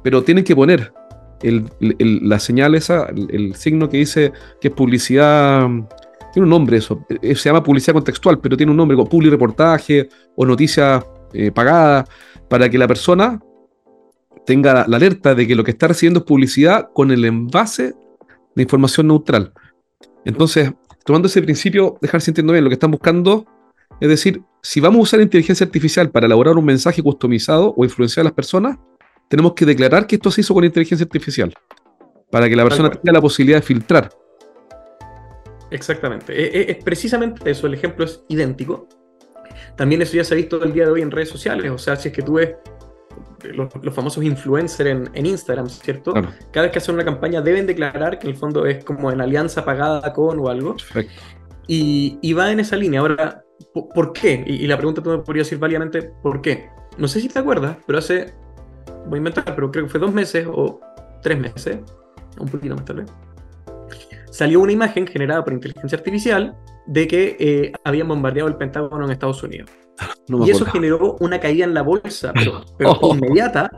pero 0.02 0.22
tienen 0.22 0.44
que 0.44 0.56
poner 0.56 0.92
la 1.40 2.38
señal 2.38 2.74
esa, 2.74 3.06
el, 3.06 3.54
signo 3.54 3.88
que 3.88 3.98
dice 3.98 4.32
que 4.60 4.68
es 4.68 4.74
publicidad 4.74 5.68
tiene 6.32 6.44
un 6.44 6.50
nombre 6.50 6.76
eso, 6.76 7.04
eh, 7.08 7.34
se 7.34 7.48
llama 7.48 7.62
publicidad 7.62 7.94
contextual, 7.94 8.38
pero 8.40 8.56
tiene 8.56 8.70
un 8.70 8.76
nombre 8.76 8.96
como 8.96 9.08
public 9.08 9.30
reportaje 9.30 10.08
o 10.36 10.46
noticia 10.46 11.04
eh, 11.32 11.50
pagada, 11.50 12.06
para 12.48 12.68
que 12.68 12.78
la 12.78 12.88
persona 12.88 13.40
tenga 14.44 14.74
la, 14.74 14.96
alerta 14.96 15.34
de 15.34 15.46
que 15.46 15.54
lo 15.54 15.62
que 15.62 15.70
está 15.70 15.88
recibiendo 15.88 16.20
es 16.20 16.26
publicidad 16.26 16.90
con 16.92 17.10
el 17.10 17.24
envase 17.24 17.94
de 18.54 18.62
información 18.62 19.08
neutral. 19.08 19.52
Entonces, 20.24 20.72
tomando 21.04 21.28
ese 21.28 21.42
principio, 21.42 21.98
dejar 22.00 22.20
sintiendo 22.20 22.52
bien, 22.52 22.64
lo 22.64 22.70
que 22.70 22.74
están 22.74 22.90
buscando 22.90 23.46
es 24.00 24.08
decir, 24.08 24.42
si 24.62 24.80
vamos 24.80 24.98
a 24.98 25.02
usar 25.02 25.20
inteligencia 25.20 25.64
artificial 25.64 26.10
para 26.10 26.26
elaborar 26.26 26.56
un 26.56 26.64
mensaje 26.64 27.02
customizado 27.02 27.74
o 27.76 27.84
influenciar 27.84 28.22
a 28.22 28.24
las 28.24 28.32
personas, 28.32 28.78
tenemos 29.28 29.52
que 29.52 29.66
declarar 29.66 30.06
que 30.06 30.16
esto 30.16 30.30
se 30.30 30.40
hizo 30.40 30.54
con 30.54 30.64
inteligencia 30.64 31.04
artificial, 31.04 31.52
para 32.30 32.48
que 32.48 32.56
la 32.56 32.64
persona 32.64 32.90
tenga 32.90 33.12
la 33.12 33.20
posibilidad 33.20 33.58
de 33.58 33.62
filtrar. 33.62 34.10
Exactamente. 35.70 36.32
E, 36.32 36.60
e, 36.60 36.70
es, 36.72 36.84
precisamente 36.84 37.50
eso, 37.50 37.66
el 37.66 37.74
ejemplo 37.74 38.04
es 38.04 38.24
idéntico. 38.28 38.88
También 39.76 40.02
eso 40.02 40.16
ya 40.16 40.24
se 40.24 40.34
ha 40.34 40.36
visto 40.36 40.62
el 40.62 40.72
día 40.72 40.84
de 40.84 40.90
hoy 40.90 41.02
en 41.02 41.10
redes 41.10 41.28
sociales. 41.28 41.70
O 41.70 41.78
sea, 41.78 41.96
si 41.96 42.08
es 42.08 42.14
que 42.14 42.22
tú 42.22 42.34
ves 42.34 42.56
los, 43.54 43.94
famosos 43.94 44.22
influencers 44.24 45.08
en, 45.14 45.26
Instagram, 45.26 45.68
¿cierto? 45.68 46.12
Cada 46.50 46.66
vez 46.66 46.72
que 46.72 46.78
hacen 46.78 46.94
una 46.94 47.04
campaña 47.04 47.40
deben 47.40 47.66
declarar 47.66 48.18
que 48.18 48.26
en 48.26 48.34
el 48.34 48.38
fondo 48.38 48.66
es 48.66 48.84
como 48.84 49.10
en 49.10 49.20
alianza 49.20 49.64
pagada 49.64 50.12
con 50.12 50.38
o 50.38 50.48
algo. 50.48 50.76
Y, 51.66 52.32
va 52.32 52.50
en 52.50 52.60
esa 52.60 52.76
línea. 52.76 53.00
Ahora, 53.00 53.44
¿por, 53.72 54.12
qué? 54.12 54.42
Y, 54.46 54.66
la 54.66 54.76
pregunta 54.76 55.02
tú 55.02 55.10
me 55.10 55.18
podrías 55.18 55.46
decir 55.46 55.58
válidamente, 55.58 56.12
¿por 56.22 56.42
qué? 56.42 56.68
No 56.98 57.08
sé 57.08 57.20
si 57.20 57.28
te 57.28 57.38
acuerdas, 57.38 57.76
pero 57.86 57.98
hace, 57.98 58.34
voy 59.06 59.16
a 59.16 59.18
inventar, 59.18 59.44
pero 59.54 59.70
creo 59.70 59.84
que 59.84 59.90
fue 59.90 60.00
dos 60.00 60.12
meses 60.12 60.46
o 60.50 60.80
tres 61.22 61.38
meses, 61.38 61.78
un 62.38 62.48
poquito 62.48 62.74
más 62.74 62.84
tal 62.84 62.96
vez 62.96 63.06
salió 64.30 64.60
una 64.60 64.72
imagen 64.72 65.06
generada 65.06 65.44
por 65.44 65.52
inteligencia 65.52 65.98
artificial 65.98 66.56
de 66.86 67.06
que 67.06 67.36
eh, 67.38 67.72
habían 67.84 68.08
bombardeado 68.08 68.48
el 68.48 68.56
Pentágono 68.56 69.04
en 69.04 69.12
Estados 69.12 69.42
Unidos. 69.42 69.70
y 70.46 70.50
eso 70.50 70.64
generó 70.66 71.16
una 71.20 71.38
caída 71.38 71.64
en 71.64 71.74
la 71.74 71.82
bolsa, 71.82 72.32
pero, 72.78 72.92
oh. 72.92 73.14
inmediata, 73.14 73.70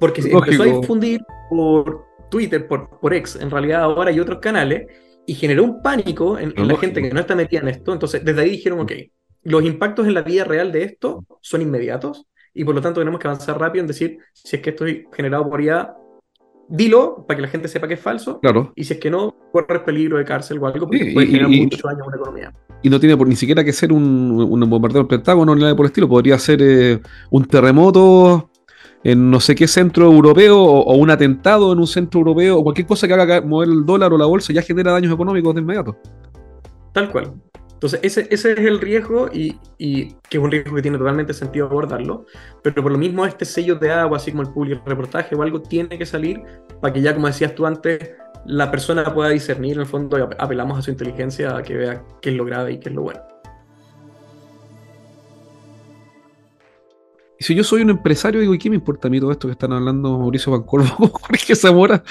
porque 0.00 0.22
se 0.22 0.32
empezó 0.32 0.62
a 0.62 0.66
difundir 0.66 1.20
por 1.48 2.04
Twitter, 2.30 2.66
por, 2.66 2.98
por 2.98 3.14
X, 3.14 3.38
en 3.40 3.50
realidad 3.50 3.82
ahora 3.82 4.10
hay 4.10 4.20
otros 4.20 4.38
canales, 4.40 4.86
y 5.26 5.34
generó 5.34 5.64
un 5.64 5.82
pánico 5.82 6.38
en, 6.38 6.52
la 6.56 6.76
gente 6.76 7.00
que 7.00 7.10
no 7.10 7.20
está 7.20 7.36
metida 7.36 7.60
en 7.60 7.68
esto. 7.68 7.92
Entonces, 7.92 8.24
desde 8.24 8.40
ahí 8.40 8.50
dijeron, 8.50 8.80
ok, 8.80 8.92
los 9.44 9.62
impactos 9.64 10.06
en 10.06 10.14
la 10.14 10.22
vida 10.22 10.44
real 10.44 10.72
de 10.72 10.82
esto 10.82 11.24
son 11.40 11.62
inmediatos, 11.62 12.26
y 12.54 12.64
por 12.64 12.74
lo 12.74 12.80
tanto 12.80 13.00
tenemos 13.00 13.20
que 13.20 13.28
avanzar 13.28 13.58
rápido 13.58 13.82
en 13.82 13.86
decir 13.86 14.18
si 14.32 14.56
es 14.56 14.62
que 14.62 14.70
esto 14.70 14.84
es 14.84 15.04
generado 15.12 15.48
por 15.48 15.62
IA 15.62 15.94
dilo 16.72 17.26
para 17.28 17.36
que 17.36 17.42
la 17.42 17.48
gente 17.48 17.68
sepa 17.68 17.86
que 17.86 17.94
es 17.94 18.00
falso. 18.00 18.40
Claro. 18.40 18.72
Y 18.74 18.84
si 18.84 18.94
es 18.94 18.98
que 19.00 19.10
no, 19.10 19.34
corres 19.52 19.82
peligro 19.82 20.16
de 20.16 20.24
cárcel 20.24 20.58
o 20.58 20.66
algo, 20.66 20.86
porque 20.86 21.10
puede 21.12 21.26
generar 21.26 21.48
muchos 21.48 21.84
años 21.84 22.06
una 22.06 22.16
economía. 22.16 22.52
Y 22.82 22.88
no 22.88 22.98
tiene 22.98 23.16
por, 23.16 23.28
ni 23.28 23.36
siquiera 23.36 23.62
que 23.62 23.72
ser 23.72 23.92
un, 23.92 24.02
un 24.02 24.70
bombardeo 24.70 25.02
del 25.02 25.08
Pentágono 25.08 25.54
ni 25.54 25.60
nada 25.60 25.76
por 25.76 25.84
el 25.84 25.90
estilo. 25.90 26.08
Podría 26.08 26.38
ser 26.38 26.60
eh, 26.62 27.00
un 27.30 27.44
terremoto 27.44 28.50
en 29.04 29.30
no 29.30 29.40
sé 29.40 29.54
qué 29.54 29.68
centro 29.68 30.06
europeo 30.06 30.58
o, 30.58 30.94
un 30.94 31.10
atentado 31.10 31.72
en 31.72 31.78
un 31.78 31.86
centro 31.86 32.20
europeo 32.20 32.58
o 32.58 32.64
cualquier 32.64 32.86
cosa 32.86 33.06
que 33.06 33.14
haga 33.14 33.40
mover 33.42 33.68
el 33.68 33.84
dólar 33.84 34.12
o 34.12 34.18
la 34.18 34.26
bolsa 34.26 34.52
ya 34.52 34.62
genera 34.62 34.92
daños 34.92 35.12
económicos 35.12 35.54
de 35.54 35.60
inmediato. 35.60 35.96
Tal 36.92 37.10
cual. 37.10 37.32
Entonces, 37.82 37.98
ese, 38.04 38.28
ese 38.30 38.52
es 38.52 38.58
el 38.60 38.80
riesgo 38.80 39.28
y, 39.32 39.58
y, 39.76 40.12
que 40.30 40.38
es 40.38 40.38
un 40.38 40.52
riesgo 40.52 40.76
que 40.76 40.82
tiene 40.82 40.98
totalmente 40.98 41.34
sentido 41.34 41.66
abordarlo, 41.66 42.26
pero 42.62 42.80
por 42.80 42.92
lo 42.92 42.96
mismo 42.96 43.26
este 43.26 43.44
sello 43.44 43.74
de 43.74 43.90
agua, 43.90 44.18
así 44.18 44.30
como 44.30 44.44
el 44.44 44.50
público 44.50 44.84
reportaje 44.86 45.34
o 45.34 45.42
algo, 45.42 45.60
tiene 45.60 45.98
que 45.98 46.06
salir 46.06 46.40
para 46.80 46.94
que 46.94 47.00
ya, 47.02 47.12
como 47.12 47.26
decías 47.26 47.56
tú 47.56 47.66
antes, 47.66 48.12
la 48.46 48.70
persona 48.70 49.12
pueda 49.12 49.30
discernir 49.30 49.72
en 49.72 49.80
el 49.80 49.86
fondo 49.86 50.16
y 50.16 50.22
apelamos 50.22 50.78
a 50.78 50.82
su 50.82 50.92
inteligencia 50.92 51.56
a 51.56 51.62
que 51.64 51.74
vea 51.74 52.04
qué 52.20 52.30
es 52.30 52.36
lo 52.36 52.44
grave 52.44 52.74
y 52.74 52.78
qué 52.78 52.88
es 52.88 52.94
lo 52.94 53.02
bueno. 53.02 53.20
Y 57.40 57.42
si 57.42 57.56
yo 57.56 57.64
soy 57.64 57.82
un 57.82 57.90
empresario, 57.90 58.40
digo, 58.40 58.54
¿y 58.54 58.58
qué 58.58 58.70
me 58.70 58.76
importa 58.76 59.08
a 59.08 59.10
mí 59.10 59.18
todo 59.18 59.32
esto 59.32 59.48
que 59.48 59.52
están 59.52 59.72
hablando 59.72 60.20
Mauricio 60.20 60.52
Bancorvo, 60.52 60.86
Jorge 61.20 61.56
Zamora? 61.56 62.04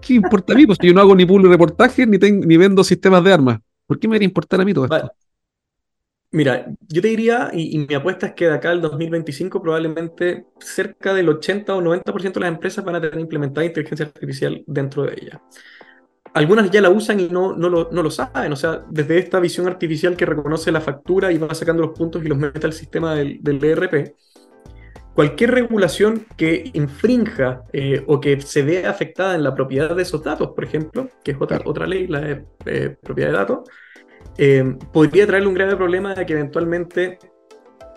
¿Qué 0.00 0.14
importa 0.14 0.52
a 0.52 0.56
mí? 0.56 0.66
Pues 0.66 0.78
yo 0.82 0.92
no 0.92 1.00
hago 1.00 1.14
ni 1.14 1.24
público 1.24 1.48
reportaje 1.48 2.08
ni, 2.08 2.18
ni 2.18 2.56
vendo 2.56 2.82
sistemas 2.82 3.22
de 3.22 3.32
armas. 3.32 3.60
¿Por 3.90 3.98
qué 3.98 4.06
me 4.06 4.12
debería 4.12 4.28
importar 4.28 4.60
a 4.60 4.64
mí 4.64 4.72
todo 4.72 4.84
esto? 4.84 5.10
Mira, 6.30 6.64
yo 6.86 7.02
te 7.02 7.08
diría, 7.08 7.50
y, 7.52 7.76
mi 7.76 7.92
apuesta 7.92 8.28
es 8.28 8.34
que 8.34 8.46
de 8.46 8.54
acá 8.54 8.70
al 8.70 8.80
2025 8.80 9.60
probablemente 9.60 10.46
cerca 10.60 11.12
del 11.12 11.28
80 11.28 11.74
o 11.74 11.80
90% 11.80 12.34
de 12.34 12.40
las 12.40 12.54
empresas 12.54 12.84
van 12.84 12.94
a 12.94 13.00
tener 13.00 13.18
implementada 13.18 13.66
inteligencia 13.66 14.06
artificial 14.06 14.62
dentro 14.68 15.02
de 15.02 15.14
ella. 15.20 15.42
Algunas 16.34 16.70
ya 16.70 16.80
la 16.80 16.90
usan 16.90 17.18
y 17.18 17.28
no, 17.30 17.56
no, 17.56 17.68
lo, 17.68 17.88
no 17.90 18.04
lo 18.04 18.12
saben, 18.12 18.52
o 18.52 18.56
sea, 18.56 18.84
desde 18.88 19.18
esta 19.18 19.40
visión 19.40 19.66
artificial 19.66 20.16
que 20.16 20.24
reconoce 20.24 20.70
la 20.70 20.80
factura 20.80 21.32
y 21.32 21.38
va 21.38 21.52
sacando 21.52 21.82
los 21.82 21.98
puntos 21.98 22.24
y 22.24 22.28
los 22.28 22.38
mete 22.38 22.64
al 22.64 22.72
sistema 22.72 23.16
del, 23.16 23.42
del 23.42 23.64
ERP, 23.64 24.14
cualquier 25.20 25.50
regulación 25.50 26.24
que 26.34 26.70
infrinja 26.72 27.64
eh, 27.74 28.02
o 28.06 28.22
que 28.22 28.40
se 28.40 28.62
vea 28.62 28.88
afectada 28.88 29.34
en 29.34 29.42
la 29.42 29.54
propiedad 29.54 29.94
de 29.94 30.00
esos 30.00 30.24
datos, 30.24 30.52
por 30.54 30.64
ejemplo, 30.64 31.10
que 31.22 31.32
es 31.32 31.36
otra, 31.38 31.60
otra 31.66 31.86
ley, 31.86 32.06
la 32.06 32.20
de 32.20 32.44
eh, 32.64 32.96
propiedad 33.02 33.30
de 33.30 33.36
datos, 33.36 33.58
eh, 34.38 34.78
podría 34.90 35.26
traerle 35.26 35.48
un 35.48 35.52
grave 35.52 35.76
problema 35.76 36.14
de 36.14 36.24
que 36.24 36.32
eventualmente 36.32 37.18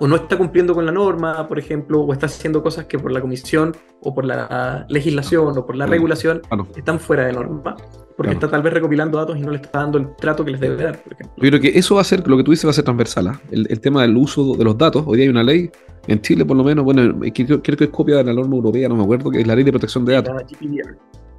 o 0.03 0.07
no 0.07 0.17
está 0.17 0.37
cumpliendo 0.37 0.75
con 0.75 0.85
la 0.85 0.91
norma, 0.91 1.47
por 1.47 1.57
ejemplo, 1.57 2.01
o 2.01 2.11
está 2.11 2.25
haciendo 2.25 2.61
cosas 2.61 2.87
que 2.87 2.99
por 2.99 3.09
la 3.09 3.21
comisión 3.21 3.73
o 4.01 4.13
por 4.13 4.25
la 4.25 4.85
legislación 4.89 5.57
o 5.57 5.65
por 5.65 5.77
la 5.77 5.85
regulación 5.85 6.41
están 6.75 6.99
fuera 6.99 7.25
de 7.25 7.31
norma, 7.31 7.77
porque 8.17 8.33
está 8.33 8.49
tal 8.49 8.61
vez 8.61 8.73
recopilando 8.73 9.17
datos 9.17 9.37
y 9.37 9.39
no 9.39 9.51
le 9.51 9.61
está 9.61 9.79
dando 9.79 9.99
el 9.99 10.13
trato 10.17 10.43
que 10.43 10.51
les 10.51 10.59
debe 10.59 10.75
dar, 10.83 11.01
por 11.01 11.13
ejemplo. 11.13 11.33
Yo 11.37 11.49
creo 11.49 11.61
que 11.61 11.79
eso 11.79 11.95
va 11.95 12.01
a 12.01 12.03
ser, 12.03 12.27
lo 12.27 12.35
que 12.35 12.43
tú 12.43 12.51
dices 12.51 12.65
va 12.65 12.71
a 12.71 12.73
ser 12.73 12.83
transversal, 12.83 13.27
¿ah? 13.29 13.41
el, 13.49 13.79
tema 13.79 14.01
del 14.01 14.17
uso 14.17 14.55
de 14.57 14.65
los 14.65 14.77
datos. 14.77 15.05
Hoy 15.07 15.15
día 15.15 15.23
hay 15.23 15.29
una 15.29 15.43
ley, 15.43 15.71
en 16.05 16.19
Chile 16.19 16.43
por 16.43 16.57
lo 16.57 16.65
menos, 16.65 16.83
bueno, 16.83 17.21
creo, 17.33 17.61
que 17.61 17.83
es 17.85 17.89
copia 17.89 18.17
de 18.17 18.25
la 18.25 18.33
norma 18.33 18.57
europea, 18.57 18.89
no 18.89 18.97
me 18.97 19.03
acuerdo, 19.03 19.31
que 19.31 19.39
es 19.39 19.47
la 19.47 19.55
ley 19.55 19.63
de 19.63 19.71
protección 19.71 20.03
de 20.03 20.15
datos. 20.15 20.33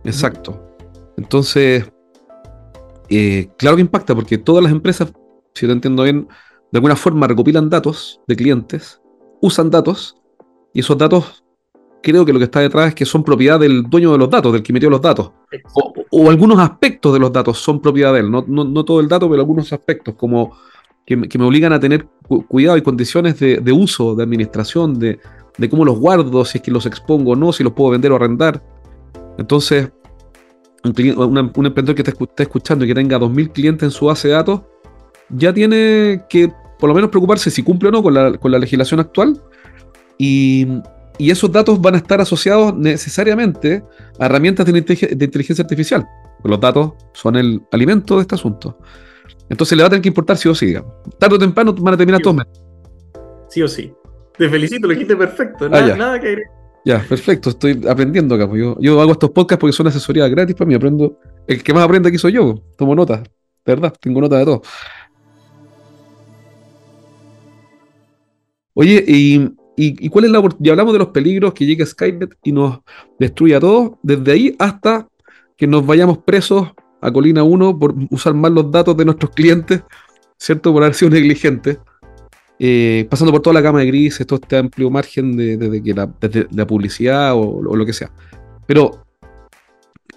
Exacto. 0.05 0.75
Entonces, 1.19 1.85
eh, 3.11 3.47
claro 3.59 3.77
que 3.77 3.83
impacta, 3.83 4.15
porque 4.15 4.39
todas 4.39 4.65
las 4.65 4.73
empresas, 4.73 5.13
si 5.53 5.67
lo 5.67 5.75
entiendo 5.75 6.05
bien, 6.05 6.29
de 6.75 6.79
alguna 6.79 6.97
forma 6.97 7.29
recopilan 7.29 7.71
datos 7.71 8.21
de 8.27 8.35
clientes, 8.35 9.01
usan 9.41 9.71
datos, 9.71 10.17
y 10.73 10.81
esos 10.81 10.99
datos 10.99 11.45
creo 12.03 12.25
que 12.25 12.33
lo 12.33 12.41
que 12.41 12.47
está 12.47 12.59
detrás 12.59 12.89
es 12.89 12.95
que 12.97 13.05
son 13.05 13.23
propiedad 13.23 13.61
del 13.61 13.85
dueño 13.85 14.11
de 14.11 14.19
los 14.19 14.29
datos, 14.29 14.53
del 14.53 14.61
que 14.61 14.73
metió 14.73 14.91
los 14.91 15.01
datos. 15.01 15.31
O, 16.11 16.29
algunos 16.29 16.59
aspectos 16.59 17.13
de 17.13 17.21
los 17.21 17.33
datos 17.33 17.59
son 17.59 17.81
propiedad 17.81 18.13
de 18.13 18.19
él, 18.19 18.29
no, 18.29 18.45
no, 18.49 18.85
todo 18.85 18.99
el 18.99 19.07
dato, 19.07 19.31
pero 19.31 19.41
algunos 19.41 19.73
aspectos, 19.73 20.17
como 20.17 20.57
que, 21.07 21.17
me 21.17 21.45
obligan 21.45 21.73
a 21.73 21.79
tener 21.79 22.09
cuidado 22.49 22.77
y 22.77 22.83
condiciones 22.83 23.39
de, 23.39 23.73
uso, 23.73 24.17
de 24.17 24.25
administración, 24.25 24.99
de, 24.99 25.21
cómo 25.71 25.85
los 25.85 26.01
guardo, 26.01 26.45
si 26.45 26.59
es 26.59 26.65
que 26.65 26.73
los 26.73 26.87
expongo 26.87 27.31
o 27.31 27.37
no, 27.37 27.53
si 27.53 27.63
los 27.63 27.73
puedo 27.73 27.93
vender 27.93 28.11
o 28.11 28.17
arrendar. 28.17 28.61
Entonces, 29.39 29.93
un, 30.83 31.53
un 31.55 31.67
emprendedor 31.67 31.95
que 31.95 32.03
esté 32.03 32.43
escuchando 32.43 32.85
y 32.85 32.89
que 32.89 32.97
tenga 32.97 33.21
2.000 33.21 33.53
clientes 33.53 33.85
en 33.85 33.91
su 33.93 34.07
base 34.07 34.27
de 34.27 34.35
datos, 34.35 34.63
ya 35.31 35.55
tiene 35.55 36.25
que 36.29 36.53
por 36.85 36.91
lo 36.91 36.95
menos 36.95 37.09
preocuparse 37.09 37.51
si 37.51 37.63
cumple 37.63 37.89
o 37.89 37.93
no 37.93 38.03
con 38.03 38.13
la, 38.13 38.59
legislación 38.59 39.01
actual. 39.01 39.41
Y, 40.19 40.69
esos 41.19 41.51
datos 41.51 41.81
van 41.81 41.95
a 41.95 41.97
estar 41.97 42.21
asociados 42.21 42.77
necesariamente 42.77 43.83
a 44.19 44.27
herramientas 44.27 44.67
de, 44.67 44.77
inteligencia 44.77 45.63
artificial. 45.63 46.07
Los 46.43 46.61
datos 46.61 46.93
son 47.15 47.37
el 47.37 47.63
alimento 47.73 48.17
de 48.17 48.21
este 48.21 48.35
asunto. 48.35 48.77
Entonces 49.49 49.79
le 49.79 49.83
va 49.83 49.87
a 49.87 49.91
tener 49.91 50.03
que 50.03 50.09
importar 50.09 50.37
sí 50.37 50.47
o 50.47 50.55
sí. 50.55 50.75
Tarde 51.19 51.37
o 51.37 51.39
temprano 51.39 51.73
van 51.73 51.95
a 51.95 51.97
terminar 51.97 52.21
todos. 52.21 52.43
Sí 53.49 53.63
o 53.63 53.69
sí. 53.69 53.91
Te 54.37 54.51
felicito, 54.51 54.87
lo 54.87 54.93
dijiste 54.93 55.17
perfecto. 55.17 55.71
Ah, 55.73 55.95
nada, 55.97 56.21
que 56.21 56.37
Ya, 56.85 56.99
perfecto. 56.99 57.49
Estoy 57.49 57.83
aprendiendo 57.89 58.35
acá. 58.35 58.47
Yo, 58.55 58.77
yo, 58.79 59.01
hago 59.01 59.13
estos 59.13 59.31
podcasts 59.31 59.59
porque 59.59 59.73
son 59.73 59.87
asesorías 59.87 60.29
gratis 60.29 60.55
para 60.55 60.69
mí. 60.69 60.75
Aprendo. 60.75 61.19
El 61.47 61.63
que 61.63 61.73
más 61.73 61.83
aprende 61.83 62.11
aquí 62.11 62.19
soy 62.19 62.33
yo. 62.33 62.63
Tomo 62.77 62.95
notas. 62.95 63.23
De 63.23 63.75
verdad, 63.75 63.95
tengo 63.99 64.21
nota 64.21 64.37
de 64.37 64.45
todo. 64.45 64.61
Oye, 68.75 69.05
y, 69.77 70.09
cuál 70.09 70.25
es 70.27 70.31
la 70.31 70.43
Ya 70.59 70.73
hablamos 70.73 70.93
de 70.93 70.99
los 70.99 71.09
peligros 71.09 71.55
que 71.55 71.65
llega 71.65 71.87
Skynet 71.87 72.37
y 72.43 72.53
nos 72.53 72.81
destruye 73.19 73.55
a 73.55 73.61
todos, 73.61 73.93
desde 74.03 74.33
ahí 74.33 74.57
hasta 74.59 75.09
que 75.57 75.67
nos 75.67 75.87
vayamos 75.87 76.19
presos 76.19 76.73
a 77.01 77.13
Colina 77.13 77.43
1 77.43 77.79
por 77.79 77.95
usar 78.11 78.35
mal 78.35 78.55
los 78.55 78.71
datos 78.71 78.97
de 78.97 79.05
nuestros 79.05 79.31
clientes, 79.31 79.83
¿cierto? 80.39 80.73
Por 80.73 80.83
haber 80.83 80.95
sido 80.95 81.11
negligentes. 81.13 81.79
Eh, 82.59 83.07
pasando 83.11 83.33
por 83.33 83.43
toda 83.43 83.55
la 83.55 83.61
gama 83.61 83.81
de 83.81 83.87
grises, 83.87 84.27
todo 84.27 84.39
este 84.41 84.57
amplio 84.57 84.89
margen 84.89 85.37
de, 85.37 85.83
que 85.83 85.93
la, 85.93 86.67
publicidad 86.67 87.35
o, 87.35 87.61
lo 87.63 87.85
que 87.85 87.93
sea. 87.93 88.11
Pero, 88.67 89.05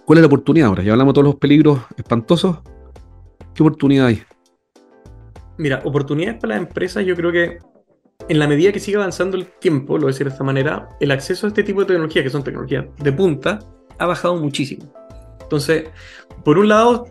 ¿cuál 0.06 0.20
es 0.20 0.22
la 0.22 0.28
oportunidad 0.28 0.70
ahora? 0.70 0.84
Ya 0.84 0.92
hablamos 0.92 1.14
de 1.14 1.16
todos 1.16 1.26
los 1.26 1.36
peligros 1.36 1.80
espantosos. 1.98 2.60
¿Qué 3.56 3.64
oportunidad 3.64 4.08
hay? 4.08 4.22
Mira, 5.58 5.82
oportunidades 5.84 6.40
para 6.40 6.56
las 6.56 6.68
empresas, 6.68 7.04
yo 7.04 7.16
creo 7.16 7.32
que 7.32 7.58
en 8.30 8.40
la 8.40 8.48
medida 8.48 8.72
que 8.72 8.80
sigue 8.80 8.98
avanzando 8.98 9.38
el 9.38 9.48
tiempo, 9.48 9.94
lo 9.96 10.02
voy 10.02 10.10
a 10.10 10.14
decir 10.14 10.28
de 10.28 10.34
esta 10.34 10.44
manera, 10.44 10.90
el 11.00 11.12
acceso 11.12 11.48
a 11.48 11.50
este 11.50 11.64
tipo 11.64 11.82
de 11.82 11.88
tecnologías, 11.88 12.24
que 12.24 12.30
son 12.30 12.44
tecnologías 12.44 12.86
de 12.98 13.12
punta, 13.12 13.60
ha 13.98 14.06
bajado 14.06 14.36
muchísimo. 14.36 14.94
Entonces, 15.42 15.86
por 16.44 16.58
un 16.58 16.68
lado, 16.68 17.06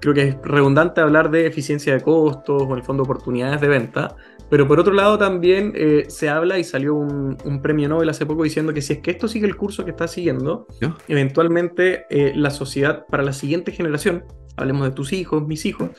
creo 0.00 0.14
que 0.14 0.28
es 0.28 0.36
redundante 0.42 1.00
hablar 1.00 1.30
de 1.30 1.46
eficiencia 1.46 1.94
de 1.94 2.00
costos 2.00 2.62
o 2.62 2.72
en 2.72 2.78
el 2.78 2.82
fondo 2.82 3.04
oportunidades 3.04 3.60
de 3.60 3.68
venta, 3.68 4.16
pero 4.48 4.68
por 4.68 4.78
otro 4.78 4.92
lado 4.92 5.18
también 5.18 5.72
eh, 5.74 6.04
se 6.08 6.28
habla 6.28 6.58
y 6.58 6.64
salió 6.64 6.94
un, 6.94 7.60
premio 7.62 7.88
Nobel 7.88 8.08
hace 8.08 8.26
poco 8.26 8.44
diciendo 8.44 8.72
que 8.72 8.80
si 8.80 8.94
es 8.94 8.98
que 9.00 9.10
esto 9.10 9.26
sigue 9.26 9.46
el 9.46 9.56
curso 9.56 9.84
que 9.84 9.90
está 9.90 10.06
siguiendo, 10.06 10.66
eventualmente 11.08 12.06
eh, 12.10 12.32
la 12.34 12.50
sociedad 12.50 13.06
para 13.06 13.22
la 13.22 13.32
siguiente 13.32 13.72
generación, 13.72 14.24
hablemos 14.56 14.86
de 14.86 14.94
tus 14.94 15.12
hijos, 15.12 15.46
mis 15.46 15.66
hijos, 15.66 15.90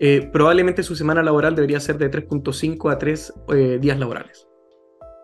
eh, 0.00 0.28
probablemente 0.32 0.82
su 0.82 0.94
semana 0.94 1.22
laboral 1.22 1.54
debería 1.54 1.80
ser 1.80 1.98
de 1.98 2.10
3.5 2.10 2.92
a 2.92 2.98
3 2.98 3.34
eh, 3.54 3.78
días 3.80 3.98
laborales. 3.98 4.46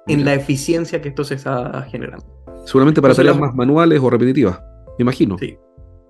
En 0.06 0.24
la 0.24 0.34
eficiencia 0.34 1.00
que 1.00 1.08
esto 1.08 1.24
se 1.24 1.36
está 1.36 1.82
generando. 1.90 2.26
Seguramente 2.66 3.00
para 3.00 3.14
tareas 3.14 3.38
más 3.38 3.54
manuales 3.54 4.00
o 4.00 4.10
repetitivas, 4.10 4.60
me 4.98 5.02
imagino. 5.02 5.38
Sí, 5.38 5.56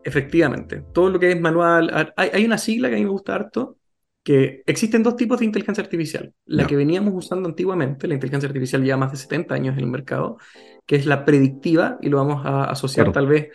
efectivamente. 0.02 0.82
Todo 0.92 1.10
lo 1.10 1.20
que 1.20 1.30
es 1.30 1.40
manual. 1.40 2.12
Hay, 2.16 2.44
una 2.44 2.58
sigla 2.58 2.88
que 2.88 2.96
a 2.96 2.98
mí 2.98 3.04
me 3.04 3.10
gusta 3.10 3.34
harto, 3.34 3.76
que 4.24 4.62
existen 4.66 5.02
dos 5.02 5.16
tipos 5.16 5.38
de 5.38 5.44
inteligencia 5.44 5.84
artificial. 5.84 6.32
La 6.46 6.66
que 6.66 6.74
veníamos 6.74 7.12
usando 7.14 7.48
antiguamente, 7.48 8.08
la 8.08 8.14
inteligencia 8.14 8.48
artificial 8.48 8.82
lleva 8.82 8.96
más 8.96 9.12
de 9.12 9.18
70 9.18 9.54
años 9.54 9.76
en 9.76 9.84
el 9.84 9.90
mercado, 9.90 10.38
que 10.86 10.96
es 10.96 11.06
la 11.06 11.24
predictiva, 11.24 11.98
y 12.00 12.08
lo 12.08 12.16
vamos 12.16 12.44
a 12.44 12.64
asociar 12.64 13.12
tal 13.12 13.26
vez 13.26 13.50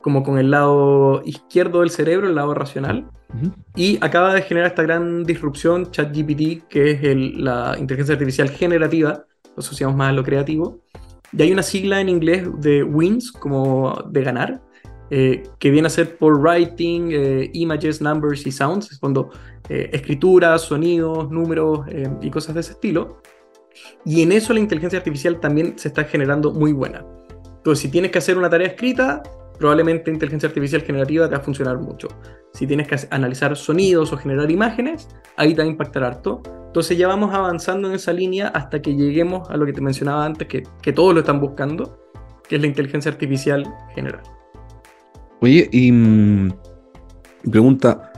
como 0.00 0.22
con 0.22 0.38
el 0.38 0.50
lado 0.50 1.22
izquierdo 1.24 1.80
del 1.80 1.90
cerebro, 1.90 2.28
el 2.28 2.34
lado 2.34 2.54
racional. 2.54 3.08
Y 3.74 3.98
acaba 4.00 4.32
de 4.32 4.42
generar 4.42 4.68
esta 4.68 4.82
gran 4.82 5.24
disrupción, 5.24 5.90
ChatGPT, 5.90 6.68
que 6.68 6.90
es 6.92 7.00
la 7.36 7.76
inteligencia 7.78 8.12
artificial 8.12 8.48
generativa, 8.50 9.24
lo 9.56 9.60
asociamos 9.60 9.96
más 9.96 10.10
a 10.10 10.12
lo 10.12 10.22
creativo. 10.22 10.80
Y 11.32 11.42
hay 11.42 11.52
una 11.52 11.62
sigla 11.62 12.00
en 12.00 12.08
inglés 12.08 12.48
de 12.60 12.84
wins, 12.84 13.32
como 13.32 14.04
de 14.08 14.22
ganar, 14.22 14.62
eh, 15.10 15.42
que 15.58 15.70
viene 15.70 15.86
a 15.86 15.90
ser 15.90 16.16
por 16.16 16.40
writing, 16.40 17.10
eh, 17.10 17.50
images, 17.52 18.00
numbers 18.00 18.46
y 18.46 18.52
sounds, 18.52 18.90
es 18.92 18.98
cuando 18.98 19.30
eh, 19.68 19.90
escrituras, 19.92 20.62
sonidos, 20.62 21.30
números 21.30 21.86
y 22.20 22.30
cosas 22.30 22.54
de 22.54 22.60
ese 22.60 22.72
estilo. 22.72 23.20
Y 24.04 24.22
en 24.22 24.32
eso 24.32 24.52
la 24.52 24.60
inteligencia 24.60 24.98
artificial 24.98 25.40
también 25.40 25.78
se 25.78 25.88
está 25.88 26.04
generando 26.04 26.52
muy 26.52 26.72
buena. 26.72 27.04
Entonces, 27.56 27.82
si 27.82 27.88
tienes 27.88 28.10
que 28.10 28.18
hacer 28.18 28.38
una 28.38 28.48
tarea 28.48 28.68
escrita, 28.68 29.22
probablemente 29.58 30.10
inteligencia 30.10 30.48
artificial 30.48 30.82
generativa 30.82 31.28
te 31.28 31.34
va 31.34 31.40
a 31.40 31.44
funcionar 31.44 31.78
mucho. 31.78 32.08
Si 32.52 32.66
tienes 32.66 32.88
que 32.88 32.96
analizar 33.10 33.56
sonidos 33.56 34.12
o 34.12 34.16
generar 34.16 34.50
imágenes, 34.50 35.08
ahí 35.36 35.54
te 35.54 35.62
va 35.62 35.64
a 35.64 35.70
impactar 35.70 36.04
harto. 36.04 36.42
Entonces 36.66 36.98
ya 36.98 37.08
vamos 37.08 37.32
avanzando 37.34 37.88
en 37.88 37.94
esa 37.94 38.12
línea 38.12 38.48
hasta 38.48 38.82
que 38.82 38.94
lleguemos 38.94 39.48
a 39.50 39.56
lo 39.56 39.66
que 39.66 39.72
te 39.72 39.80
mencionaba 39.80 40.24
antes, 40.24 40.48
que, 40.48 40.62
que 40.82 40.92
todos 40.92 41.14
lo 41.14 41.20
están 41.20 41.40
buscando, 41.40 41.98
que 42.48 42.56
es 42.56 42.60
la 42.60 42.66
inteligencia 42.66 43.10
artificial 43.10 43.64
general. 43.94 44.22
Oye, 45.40 45.68
y 45.70 45.92
mm, 45.92 46.52
pregunta, 47.50 48.12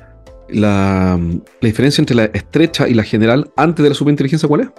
la, 0.48 1.18
diferencia 1.60 2.00
entre 2.00 2.16
la 2.16 2.24
estrecha 2.26 2.88
y 2.88 2.94
la 2.94 3.02
general 3.02 3.50
antes 3.56 3.82
de 3.82 3.88
la 3.90 3.94
superinteligencia 3.94 4.48
cuál 4.48 4.72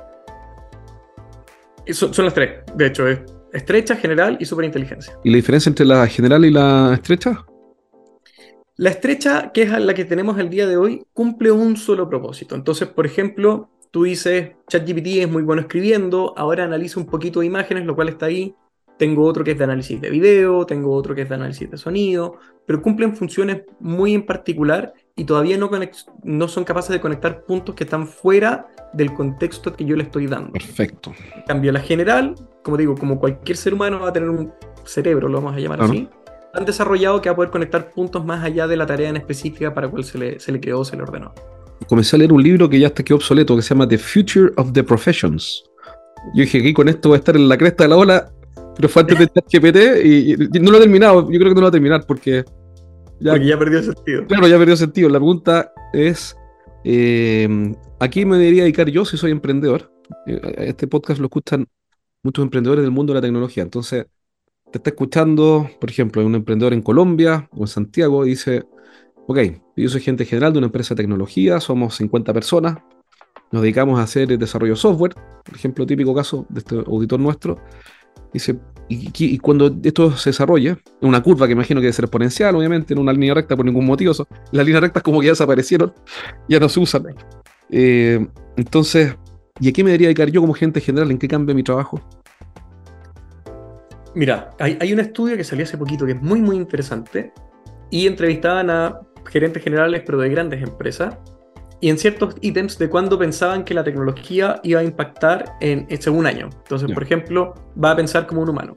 es? 1.86 1.98
Son, 1.98 2.14
son 2.14 2.26
las 2.26 2.34
tres, 2.34 2.64
de 2.76 2.86
hecho, 2.88 3.08
es 3.08 3.20
Estrecha, 3.54 3.96
general 3.96 4.38
y 4.40 4.46
superinteligencia. 4.46 5.18
¿Y 5.24 5.30
la 5.30 5.36
diferencia 5.38 5.70
entre 5.70 5.86
la 5.86 6.06
general 6.08 6.46
y 6.46 6.52
la 6.52 6.94
estrecha? 6.94 7.46
La 8.76 8.92
estrecha, 8.92 9.52
que 9.52 9.64
es 9.64 9.72
la 9.72 9.94
que 9.94 10.06
tenemos 10.06 10.38
el 10.38 10.50
día 10.50 10.68
de 10.68 10.78
hoy, 10.78 11.04
cumple 11.14 11.52
un 11.52 11.78
solo 11.78 12.08
propósito. 12.08 12.54
Entonces, 12.56 12.88
por 12.88 13.06
ejemplo, 13.06 13.70
tú 13.90 14.04
dices, 14.04 14.52
ChatGPT 14.68 15.08
es 15.18 15.30
muy 15.30 15.42
bueno 15.42 15.62
escribiendo, 15.62 16.34
ahora 16.38 16.66
analiza 16.66 17.00
un 17.00 17.08
poquito 17.08 17.40
de 17.40 17.48
imágenes, 17.48 17.86
lo 17.86 17.96
cual 17.96 18.10
está 18.10 18.28
ahí. 18.28 18.54
Tengo 18.98 19.24
otro 19.26 19.44
que 19.44 19.52
es 19.52 19.58
de 19.58 19.64
análisis 19.64 20.02
de 20.02 20.10
video, 20.10 20.66
tengo 20.66 20.92
otro 20.94 21.16
que 21.16 21.22
es 21.22 21.30
de 21.30 21.36
análisis 21.36 21.70
de 21.70 21.78
sonido, 21.78 22.38
pero 22.66 22.82
cumplen 22.82 23.16
funciones 23.16 23.62
muy 23.80 24.14
en 24.14 24.26
particular 24.26 24.94
y 25.16 25.24
todavía 25.24 25.58
no, 25.58 25.70
no 26.24 26.48
son 26.48 26.64
capaces 26.64 26.92
de 26.92 27.00
conectar 27.00 27.46
puntos 27.46 27.76
que 27.76 27.84
están 27.84 28.08
fuera 28.08 28.68
del 28.94 29.14
contexto 29.14 29.74
que 29.74 29.86
yo 29.86 29.96
le 29.96 30.04
estoy 30.04 30.28
dando. 30.28 30.52
Perfecto. 30.52 31.14
En 31.36 31.44
cambio, 31.44 31.72
la 31.72 31.80
general, 31.80 32.36
como 32.68 32.76
digo, 32.76 32.96
como 32.96 33.18
cualquier 33.18 33.56
ser 33.56 33.74
humano 33.74 33.98
va 34.02 34.10
a 34.10 34.12
tener 34.12 34.30
un 34.30 34.52
cerebro, 34.84 35.30
lo 35.30 35.38
vamos 35.38 35.56
a 35.56 35.60
llamar 35.62 35.84
así, 35.84 36.10
han 36.54 36.66
desarrollado 36.66 37.22
que 37.22 37.30
va 37.30 37.32
a 37.32 37.36
poder 37.38 37.50
conectar 37.50 37.92
puntos 37.92 38.26
más 38.26 38.44
allá 38.44 38.68
de 38.68 38.76
la 38.76 38.86
tarea 38.86 39.08
en 39.08 39.16
específica 39.16 39.74
para 39.74 39.88
cual 39.88 40.04
se 40.04 40.18
le, 40.18 40.38
se 40.42 40.52
le 40.52 40.60
creó, 40.60 40.84
se 40.84 40.98
le 40.98 41.04
ordenó. 41.04 41.34
Comencé 41.88 42.18
a 42.18 42.20
leer 42.20 42.34
un 42.34 42.44
libro 42.44 42.68
que 42.68 42.78
ya 42.78 42.88
está 42.88 43.04
quedó 43.04 43.16
obsoleto, 43.16 43.56
que 43.56 43.62
se 43.62 43.70
llama 43.70 43.88
The 43.88 43.98
Future 43.98 44.52
of 44.58 44.74
the 44.74 44.84
Professions. 44.84 45.64
Yo 46.36 46.42
dije, 46.42 46.58
aquí 46.58 46.74
con 46.74 46.90
esto 46.90 47.08
voy 47.08 47.16
a 47.16 47.20
estar 47.20 47.38
en 47.38 47.48
la 47.48 47.58
cresta 47.58 47.86
de 47.86 47.88
la 47.88 47.96
ola, 47.96 48.34
pero 48.76 48.90
fue 48.90 49.04
antes 49.04 49.18
de 49.18 49.28
ChatGPT 49.34 49.78
y, 50.04 50.34
y, 50.34 50.60
no 50.60 50.72
lo 50.72 50.80
he 50.80 50.82
terminado. 50.82 51.22
Yo 51.32 51.40
creo 51.40 51.52
que 51.52 51.56
no 51.56 51.62
lo 51.62 51.62
voy 51.62 51.70
a 51.70 51.72
terminar 51.72 52.06
porque 52.06 52.44
ya, 53.22 53.32
porque 53.32 53.48
ya 53.48 53.58
perdió 53.58 53.82
sentido. 53.82 54.28
Claro, 54.28 54.46
ya 54.50 54.58
perdió 54.58 54.76
sentido. 54.76 55.08
La 55.08 55.20
pregunta 55.20 55.72
es, 55.94 56.36
eh, 56.84 57.48
¿a 57.98 58.10
qué 58.10 58.26
me 58.26 58.36
debería 58.36 58.64
dedicar 58.64 58.90
yo 58.90 59.06
si 59.06 59.16
soy 59.16 59.32
emprendedor? 59.32 59.90
Eh, 60.26 60.42
este 60.58 60.86
podcast 60.86 61.22
lo 61.22 61.28
escuchan 61.28 61.66
muchos 62.28 62.44
emprendedores 62.44 62.84
del 62.84 62.92
mundo 62.92 63.14
de 63.14 63.20
la 63.20 63.22
tecnología. 63.22 63.64
Entonces, 63.64 64.08
te 64.70 64.80
está 64.80 64.90
escuchando, 64.90 65.70
por 65.80 65.90
ejemplo, 65.90 66.26
un 66.26 66.36
emprendedor 66.36 66.74
en 66.74 66.82
Colombia 66.82 67.48
o 67.52 67.62
en 67.62 67.68
Santiago 67.68 68.26
y 68.26 68.32
dice, 68.32 68.66
ok, 69.28 69.40
yo 69.78 69.90
soy 69.90 70.02
gente 70.02 70.26
general 70.26 70.52
de 70.52 70.60
una 70.60 70.68
empresa 70.68 70.94
de 70.94 71.04
tecnología, 71.04 71.62
somos 71.62 71.96
50 71.96 72.34
personas, 72.34 72.80
nos 73.50 73.62
dedicamos 73.62 73.98
a 73.98 74.04
hacer 74.04 74.38
desarrollo 74.38 74.74
de 74.74 74.80
software, 74.80 75.16
por 75.46 75.56
ejemplo, 75.56 75.86
típico 75.86 76.14
caso 76.14 76.46
de 76.50 76.60
este 76.60 76.76
auditor 76.76 77.18
nuestro, 77.18 77.62
dice, 78.34 78.60
y, 78.90 79.38
cuando 79.38 79.74
esto 79.84 80.12
se 80.18 80.32
desarrolla, 80.32 80.78
en 81.02 81.08
una 81.08 81.24
curva 81.24 81.48
que 81.48 81.54
imagino 81.54 81.80
que 81.80 81.86
debe 81.86 81.94
ser 81.94 82.06
exponencial, 82.06 82.54
obviamente, 82.56 82.94
en 82.94 83.00
una 83.00 83.14
línea 83.14 83.34
recta 83.34 83.56
por 83.56 83.66
ningún 83.66 83.86
motivo, 83.86 84.12
las 84.52 84.66
líneas 84.66 84.82
rectas 84.82 85.02
como 85.02 85.22
que 85.22 85.28
ya 85.28 85.32
desaparecieron, 85.32 85.94
ya 86.50 86.60
no 86.60 86.68
se 86.68 86.80
usan. 86.82 87.06
Eh, 87.70 88.26
entonces, 88.58 89.16
¿y 89.60 89.70
a 89.70 89.72
qué 89.72 89.84
me 89.84 89.92
debería 89.92 90.08
dedicar 90.08 90.30
yo 90.30 90.42
como 90.42 90.54
gente 90.54 90.82
general? 90.82 91.12
¿En 91.12 91.18
qué 91.18 91.28
cambia 91.28 91.56
mi 91.56 91.64
trabajo? 91.64 92.02
Mira, 94.16 94.52
hay, 94.60 94.78
hay 94.82 94.94
un 94.94 95.00
estudio 95.00 95.38
que 95.38 95.44
salió 95.44 95.64
hace 95.64 95.78
poquito 95.78 96.06
que 96.06 96.14
es 96.14 96.22
muy, 96.22 96.42
muy 96.42 96.56
interesante 96.56 97.32
y 97.90 98.08
entrevistaban 98.08 98.70
a 98.70 99.00
gerentes 99.26 99.64
generales, 99.64 100.04
pero 100.06 100.18
de 100.20 100.30
grandes 100.30 100.62
empresas, 100.62 101.18
y 101.80 101.90
en 101.90 101.98
ciertos 101.98 102.36
ítems 102.42 102.78
de 102.78 102.90
cuándo 102.90 103.20
pensaban 103.20 103.64
que 103.64 103.74
la 103.74 103.84
tecnología 103.84 104.60
iba 104.64 104.80
a 104.80 104.84
impactar 104.84 105.54
en, 105.62 105.88
según 106.02 106.26
año. 106.26 106.50
Entonces, 106.64 106.92
por 106.92 107.04
ejemplo, 107.04 107.54
va 107.82 107.92
a 107.92 107.96
pensar 107.96 108.26
como 108.26 108.42
un 108.42 108.50
humano. 108.50 108.74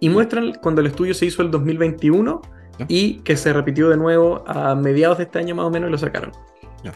Y 0.00 0.10
muestran 0.10 0.52
cuando 0.60 0.82
el 0.82 0.88
estudio 0.88 1.14
se 1.14 1.24
hizo 1.26 1.40
el 1.40 1.50
2021 1.50 2.42
y 2.88 3.20
que 3.20 3.36
se 3.36 3.52
repitió 3.52 3.88
de 3.88 3.96
nuevo 3.96 4.44
a 4.46 4.74
mediados 4.74 5.18
de 5.18 5.24
este 5.24 5.38
año 5.38 5.54
más 5.54 5.64
o 5.64 5.70
menos 5.70 5.88
y 5.88 5.92
lo 5.92 5.98
sacaron. 5.98 6.32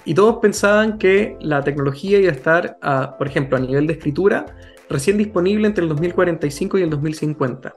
Y 0.04 0.14
todos 0.14 0.36
pensaban 0.36 0.98
que 0.98 1.36
la 1.40 1.62
tecnología 1.62 2.18
iba 2.18 2.30
a 2.30 2.34
estar, 2.34 2.78
por 3.18 3.26
ejemplo, 3.26 3.56
a 3.56 3.60
nivel 3.60 3.86
de 3.86 3.94
escritura, 3.94 4.46
recién 4.88 5.18
disponible 5.18 5.66
entre 5.66 5.82
el 5.82 5.88
2045 5.88 6.78
y 6.78 6.82
el 6.82 6.90
2050. 6.90 7.74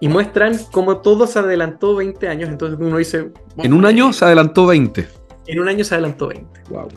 Y 0.00 0.08
muestran 0.08 0.56
cómo 0.72 1.00
todo 1.00 1.26
se 1.26 1.38
adelantó 1.38 1.96
20 1.96 2.28
años. 2.28 2.50
Entonces 2.50 2.78
uno 2.80 2.98
dice... 2.98 3.32
En 3.56 3.72
un 3.72 3.86
año 3.86 4.12
se 4.12 4.24
adelantó 4.24 4.66
20. 4.66 5.08
En 5.46 5.60
un 5.60 5.68
año 5.68 5.84
se 5.84 5.94
adelantó 5.94 6.28
20. 6.28 6.62
Wow. 6.68 6.88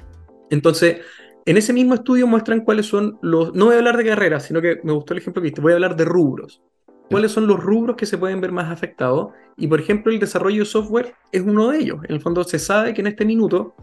Entonces, 0.49 0.97
en 1.45 1.57
ese 1.57 1.71
mismo 1.71 1.93
estudio 1.93 2.27
muestran 2.27 2.61
cuáles 2.61 2.87
son 2.87 3.17
los... 3.21 3.53
No 3.53 3.65
voy 3.65 3.75
a 3.75 3.77
hablar 3.77 3.95
de 3.95 4.05
carreras, 4.05 4.43
sino 4.43 4.61
que 4.61 4.79
me 4.83 4.91
gustó 4.91 5.13
el 5.13 5.19
ejemplo 5.19 5.41
que 5.41 5.47
viste. 5.47 5.61
Voy 5.61 5.71
a 5.71 5.75
hablar 5.75 5.95
de 5.95 6.03
rubros. 6.05 6.61
¿Cuáles 7.09 7.31
son 7.31 7.47
los 7.47 7.59
rubros 7.59 7.95
que 7.95 8.05
se 8.05 8.17
pueden 8.17 8.39
ver 8.39 8.51
más 8.51 8.71
afectados? 8.71 9.29
Y 9.57 9.67
por 9.67 9.79
ejemplo, 9.79 10.11
el 10.11 10.19
desarrollo 10.19 10.59
de 10.59 10.65
software 10.65 11.15
es 11.31 11.41
uno 11.41 11.69
de 11.69 11.79
ellos. 11.79 11.99
En 12.07 12.15
el 12.15 12.21
fondo 12.21 12.43
se 12.43 12.59
sabe 12.59 12.93
que 12.93 13.01
en 13.01 13.07
este 13.07 13.25
minuto 13.25 13.73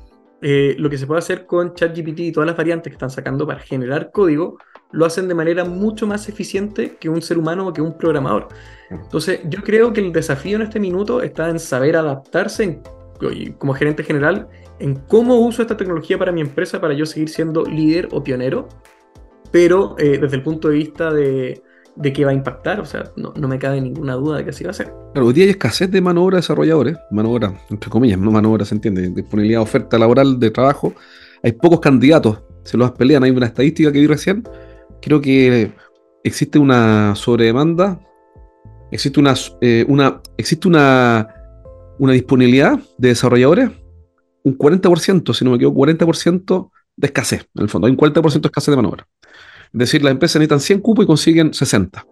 eh, 0.42 0.77
lo 0.79 0.90
que 0.90 0.99
se 0.99 1.07
puede 1.07 1.18
hacer 1.18 1.46
con 1.46 1.75
ChatGPT 1.75 2.20
y 2.20 2.33
todas 2.33 2.46
las 2.46 2.57
variantes 2.57 2.90
que 2.90 2.94
están 2.94 3.11
sacando 3.11 3.46
para 3.46 3.61
generar 3.61 4.11
código, 4.11 4.59
lo 4.92 5.05
hacen 5.05 5.29
de 5.29 5.35
manera 5.35 5.64
mucho 5.64 6.07
más 6.07 6.29
eficiente 6.29 6.96
que 7.01 7.09
un 7.09 7.22
ser 7.22 7.38
humano 7.38 7.68
o 7.68 7.72
que 7.72 7.81
un 7.81 7.96
programador. 7.96 8.49
Entonces, 8.90 9.40
yo 9.49 9.62
creo 9.62 9.92
que 9.92 10.01
el 10.01 10.12
desafío 10.12 10.57
en 10.57 10.62
este 10.62 10.79
minuto 10.79 11.22
está 11.22 11.49
en 11.49 11.59
saber 11.59 11.96
adaptarse 11.96 12.81
como 13.59 13.75
gerente 13.75 14.05
general 14.05 14.49
en 14.79 14.94
cómo 14.94 15.37
uso 15.37 15.62
esta 15.62 15.77
tecnología 15.77 16.18
para 16.18 16.33
mi 16.33 16.42
empresa 16.42 16.81
para 16.81 16.92
yo 16.92 17.07
seguir 17.07 17.31
siendo 17.31 17.64
líder 17.64 18.09
o 18.12 18.22
pionero, 18.22 18.68
pero 19.51 19.96
eh, 19.99 20.18
desde 20.18 20.37
el 20.37 20.42
punto 20.42 20.68
de 20.68 20.75
vista 20.75 21.12
de, 21.12 21.62
de 21.97 22.13
qué 22.13 22.25
va 22.25 22.31
a 22.31 22.35
impactar, 22.35 22.81
o 22.81 22.85
sea, 22.85 23.11
no, 23.17 23.33
me 23.49 23.59
cabe 23.59 23.81
ninguna 23.81 24.15
duda 24.15 24.39
de 24.39 24.45
que 24.45 24.51
así 24.51 24.65
va 24.65 24.71
a 24.71 24.75
ser. 24.75 24.93
Claro, 25.13 25.27
hoy 25.27 25.33
día 25.33 25.45
hay 25.45 25.51
escasez 25.51 25.91
de 25.91 26.01
mano 26.01 26.21
de 26.21 26.27
obra 26.27 26.37
de 26.37 26.41
desarrolladores, 26.43 26.97
mano 27.11 27.31
obra, 27.31 27.59
entre 27.71 27.91
comillas, 27.91 28.19
no 28.19 28.31
mano 28.31 28.53
obra 28.53 28.65
se 28.65 28.75
entiende, 28.75 29.09
disponibilidad 29.09 29.61
de 29.61 29.65
oferta 29.65 29.99
laboral 29.99 30.39
de 30.39 30.51
trabajo, 30.51 30.93
hay 31.43 31.53
pocos 31.53 31.81
candidatos, 31.81 32.43
se 32.65 32.77
los 32.77 32.93
pelean, 32.93 33.25
hay 33.25 33.31
una 33.31 33.47
estadística 33.47 33.91
que 33.91 34.01
vi 34.01 34.07
recién, 34.07 34.43
creo 35.01 35.21
que 35.21 35.73
existe 36.23 36.59
una 36.59 37.15
sobredemanda, 37.15 37.99
existe 38.91 39.19
una, 39.19 39.35
eh, 39.63 39.85
una, 39.89 40.21
existe 40.37 40.69
una, 40.69 41.29
una 41.99 42.13
disponibilidad 42.13 42.79
de 42.99 43.09
desarrolladores, 43.09 43.71
un 44.43 44.59
40%, 44.59 45.35
si 45.35 45.45
no 45.45 45.53
me 45.53 45.57
equivoco, 45.57 45.81
40% 45.81 46.71
de 46.97 47.07
escasez, 47.07 47.49
en 47.55 47.63
el 47.63 47.69
fondo, 47.69 47.87
hay 47.87 47.93
un 47.93 47.99
40% 47.99 48.41
de 48.41 48.49
escasez 48.49 48.73
de 48.73 48.77
mano 48.77 48.91
obra. 48.91 49.07
Es 49.77 49.81
decir, 49.81 50.03
las 50.03 50.12
empresas 50.12 50.41
necesitan 50.41 50.61
100 50.61 50.81
cupos 50.81 51.05
y 51.05 51.07
consiguen 51.07 51.53
60. 51.53 52.07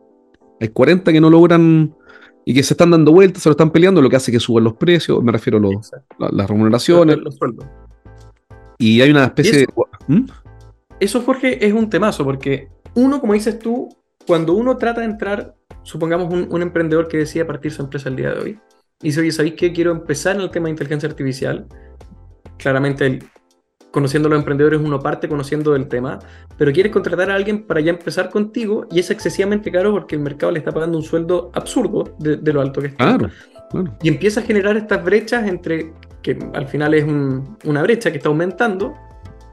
Hay 0.61 0.69
40 0.69 1.11
que 1.11 1.19
no 1.19 1.31
logran 1.31 1.97
y 2.45 2.53
que 2.53 2.63
se 2.63 2.75
están 2.75 2.91
dando 2.91 3.11
vueltas, 3.11 3.43
se 3.43 3.49
lo 3.49 3.53
están 3.53 3.71
peleando, 3.71 4.03
lo 4.03 4.11
que 4.11 4.17
hace 4.17 4.31
que 4.31 4.39
suban 4.39 4.65
los 4.65 4.75
precios, 4.75 5.25
me 5.25 5.33
refiero 5.33 5.59
a 5.59 6.29
las 6.31 6.47
remuneraciones. 6.47 7.17
Los, 7.17 7.37
sueldos. 7.37 7.65
Y 8.77 9.01
hay 9.01 9.11
una 9.11 9.25
especie 9.25 9.61
de... 9.61 9.67
¿Mm? 10.09 10.27
Eso, 11.01 11.23
Jorge, 11.23 11.67
es 11.67 11.73
un 11.73 11.89
temazo, 11.89 12.23
porque 12.23 12.69
uno, 12.97 13.19
como 13.19 13.33
dices 13.33 13.59
tú, 13.59 13.89
cuando 14.27 14.53
uno 14.53 14.77
trata 14.77 15.01
de 15.01 15.07
entrar, 15.07 15.55
supongamos 15.85 16.31
un, 16.31 16.61
emprendedor 16.61 17.09
que 17.09 17.17
decide 17.17 17.47
partir 17.47 17.73
su 17.73 17.81
empresa 17.81 18.11
el 18.11 18.17
día 18.17 18.35
de 18.35 18.41
hoy, 18.41 18.59
y 19.01 19.07
dice, 19.07 19.21
oye, 19.23 19.33
¿sabéis 19.33 19.55
qué? 19.55 19.73
Quiero 19.73 19.91
empezar 19.91 20.37
en 20.37 20.43
el 20.43 20.51
tema 20.51 20.67
de 20.67 20.73
inteligencia 20.73 21.09
artificial. 21.09 21.67
Claramente 22.59 23.07
el 23.07 23.25
conociendo 23.95 24.27
a 24.27 24.31
los 24.31 24.41
emprendedores 24.41 24.81
uno 24.81 24.99
parte 24.99 25.29
conociendo 25.29 25.73
del 25.73 25.87
tema, 25.87 26.19
pero 26.59 26.73
quieres 26.73 26.91
contratar 26.91 27.31
a 27.31 27.37
alguien 27.37 27.63
para 27.63 27.81
ya 27.81 27.91
empezar 27.91 28.29
contigo 28.29 28.89
y 28.91 28.99
es 28.99 29.09
excesivamente 29.09 29.71
caro 29.71 29.93
porque 29.93 30.17
el 30.17 30.21
mercado 30.21 30.51
le 30.51 30.59
está 30.59 30.73
pagando 30.73 30.99
un 30.99 31.05
sueldo 31.05 31.53
absurdo 31.55 32.17
de, 32.19 32.53
lo 32.53 32.61
alto 32.61 32.81
que 32.81 32.89
está. 32.89 33.17
Claro, 33.17 33.31
Y 34.03 34.09
empieza 34.09 34.41
a 34.41 34.43
generar 34.43 34.77
estas 34.77 35.05
brechas 35.05 35.47
entre, 35.47 35.93
que 36.23 36.37
al 36.55 36.67
final 36.67 36.93
es 36.93 37.05
una 37.05 37.83
brecha 37.83 38.11
que 38.11 38.17
está 38.17 38.31
aumentando, 38.31 38.95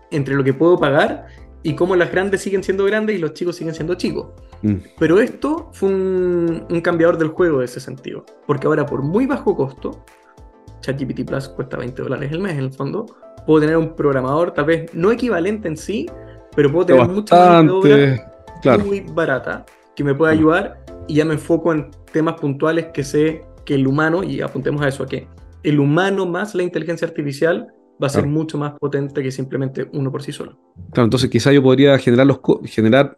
entre 0.09 0.33
lo 0.33 0.43
que 0.43 0.55
puedo 0.55 0.75
pagar 0.79 1.27
y 1.61 1.75
cómo 1.75 1.95
las 1.95 2.11
grandes 2.11 2.41
siguen 2.41 2.63
siendo 2.63 2.83
grandes 2.85 3.17
y 3.17 3.19
los 3.19 3.35
chicos 3.35 3.55
siguen 3.55 3.75
siendo 3.75 3.93
chicos. 3.93 4.29
Mm. 4.63 4.77
Pero 4.97 5.19
esto 5.19 5.69
fue 5.71 5.89
un, 5.89 6.65
un 6.67 6.81
cambiador 6.81 7.19
del 7.19 7.27
juego 7.27 7.59
de 7.59 7.65
ese 7.65 7.79
sentido, 7.79 8.25
porque 8.47 8.65
ahora 8.65 8.87
por 8.87 9.03
muy 9.03 9.27
bajo 9.27 9.55
costo, 9.55 10.03
ChatGPT 10.79 11.27
Plus 11.27 11.47
cuesta 11.49 11.77
20 11.77 12.01
dólares 12.01 12.31
el 12.31 12.39
mes 12.39 12.53
en 12.53 12.63
el 12.63 12.73
fondo, 12.73 13.05
puedo 13.45 13.61
tener 13.61 13.77
un 13.77 13.95
programador 13.95 14.51
tal 14.51 14.65
vez 14.65 14.93
no 14.93 15.11
equivalente 15.11 15.67
en 15.67 15.77
sí, 15.77 16.07
pero 16.55 16.71
puedo 16.71 16.85
tener 16.85 17.07
mucha 17.07 17.63
claro. 18.61 18.85
muy 18.85 19.01
barata 19.01 19.65
que 19.95 20.03
me 20.03 20.13
pueda 20.13 20.31
ayudar 20.31 20.83
y 21.07 21.15
ya 21.15 21.25
me 21.25 21.33
enfoco 21.33 21.73
en 21.73 21.91
temas 22.11 22.39
puntuales 22.39 22.87
que 22.93 23.03
sé 23.03 23.43
que 23.65 23.75
el 23.75 23.87
humano, 23.87 24.23
y 24.23 24.41
apuntemos 24.41 24.81
a 24.81 24.87
eso, 24.87 25.03
a 25.03 25.07
que 25.07 25.27
el 25.63 25.79
humano 25.79 26.25
más 26.25 26.55
la 26.55 26.63
inteligencia 26.63 27.07
artificial 27.07 27.67
va 28.01 28.07
a 28.07 28.09
ser 28.09 28.25
mucho 28.25 28.57
más 28.57 28.73
potente 28.79 29.21
que 29.21 29.31
simplemente 29.31 29.87
uno 29.93 30.11
por 30.11 30.23
sí 30.23 30.31
solo. 30.31 30.57
Claro, 30.91 31.05
entonces 31.05 31.29
quizá 31.29 31.51
yo 31.51 31.61
podría 31.61 31.97
generar 31.99 32.25
los 32.25 32.39
generar, 32.65 33.17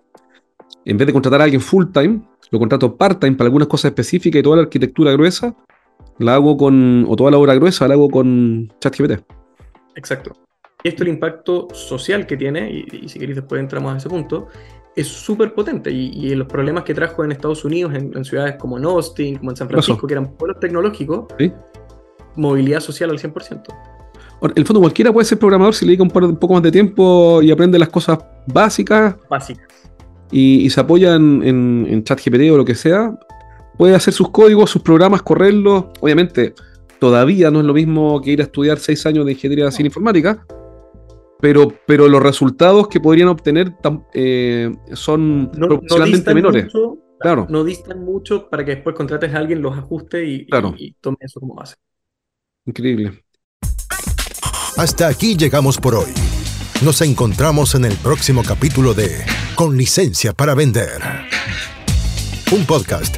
en 0.84 0.98
vez 0.98 1.08
de 1.08 1.14
contratar 1.14 1.40
a 1.40 1.46
alguien 1.46 1.62
full 1.62 1.86
time, 1.94 2.22
lo 2.52 2.60
contrato 2.60 2.98
part 2.98 3.20
time 3.20 3.36
para 3.36 3.48
algunas 3.48 3.68
cosas 3.68 3.90
específicas 3.90 4.40
y 4.40 4.44
toda 4.44 4.58
la 4.58 4.64
arquitectura 4.64 5.12
gruesa, 5.14 5.56
la 6.20 6.36
hago 6.36 6.58
con, 6.58 7.06
o 7.08 7.16
toda 7.16 7.32
la 7.32 7.38
obra 7.38 7.56
gruesa 7.56 7.88
la 7.88 7.94
hago 7.94 8.10
con 8.10 8.72
ChatGPT. 8.80 9.24
Exacto. 9.96 10.34
Esto, 10.84 11.04
el 11.04 11.10
impacto 11.10 11.70
social 11.74 12.28
que 12.28 12.36
tiene, 12.36 12.70
y, 12.70 13.08
si 13.08 13.18
queréis 13.18 13.38
después 13.38 13.60
entramos 13.60 13.94
a 13.94 13.98
ese 13.98 14.10
punto, 14.10 14.48
es 14.96 15.08
súper 15.08 15.54
potente. 15.54 15.90
Y, 15.92 16.36
los 16.36 16.48
problemas 16.48 16.84
que 16.84 16.94
trajo 16.94 17.24
en 17.24 17.32
Estados 17.32 17.64
Unidos, 17.64 17.94
en, 17.94 18.26
ciudades 18.26 18.56
como 18.60 18.78
en 18.78 18.86
Austin, 18.86 19.38
como 19.38 19.52
en 19.52 19.58
San 19.58 19.70
Francisco, 19.70 20.06
que 20.06 20.14
eran 20.14 20.36
pueblos 20.36 20.60
tecnológicos, 20.60 21.26
movilidad 22.36 22.82
social 22.82 23.10
al 23.12 23.20
100%. 23.20 23.64
En 24.42 24.52
el 24.56 24.66
fondo, 24.66 24.82
cualquiera 24.82 25.14
puede 25.14 25.24
ser 25.24 25.40
programador 25.40 25.74
si 25.74 25.86
le 25.86 25.96
dedica 25.96 26.04
un, 26.04 26.36
poco 26.36 26.54
más 26.54 26.64
de 26.64 26.72
tiempo 26.72 27.42
y 27.42 27.50
aprende 27.50 27.80
las 27.80 27.88
cosas 27.88 28.20
básicas. 28.48 29.16
Básicas. 29.30 29.66
Y, 30.32 30.70
se 30.70 30.82
apoya 30.82 31.16
en, 31.16 31.86
en 31.88 32.04
ChatGPT 32.04 32.52
o 32.52 32.58
lo 32.58 32.66
que 32.66 32.76
sea. 32.76 33.18
Puede 33.78 33.96
hacer 33.96 34.14
sus 34.14 34.30
códigos, 34.30 34.70
sus 34.70 34.82
programas, 34.82 35.22
correrlos. 35.22 35.86
Obviamente 36.02 36.54
todavía 37.04 37.52
no 37.52 37.60
es 37.60 37.66
lo 37.66 37.74
mismo 37.74 38.22
que 38.22 38.32
ir 38.32 38.40
a 38.40 38.46
estudiar 38.46 38.80
seis 38.80 39.06
años 39.06 39.26
de 39.26 39.34
ingeniería 39.34 39.70
civil 39.72 39.88
informática, 39.88 40.48
pero, 41.42 41.68
pero 41.86 42.08
los 42.08 42.24
resultados 42.24 42.88
que 42.88 43.02
podrían 43.02 43.28
obtener 43.28 43.74
eh, 44.14 44.74
son 44.94 45.52
proporcionalmente 45.52 46.34
menores. 46.34 46.72
claro. 47.20 47.46
No 47.50 47.66
distan 47.66 48.06
mucho 48.06 48.50
para 48.50 48.64
que 48.64 48.76
después 48.76 48.96
contrates 48.96 49.34
a 49.34 49.38
alguien, 49.38 49.62
los 49.62 49.78
ajuste 49.78 50.26
y, 50.26 50.48
y, 50.78 50.94
tome 51.02 51.18
eso 51.20 51.42
como 51.42 51.56
base. 51.56 51.76
Increíble. 52.66 53.22
Hasta 54.78 55.10
aquí 55.10 55.36
llegamos 55.36 55.78
por 55.78 55.96
hoy. 55.96 56.14
Nos 56.86 57.02
encontramos 57.02 57.76
en 57.76 57.84
el 57.84 57.98
próximo 57.98 58.44
capítulo 58.48 58.94
de 58.94 59.10
Con 59.56 59.76
licencia 59.76 60.32
para 60.32 60.56
vender. 60.56 61.02
Un 62.50 62.66
podcast 62.66 63.18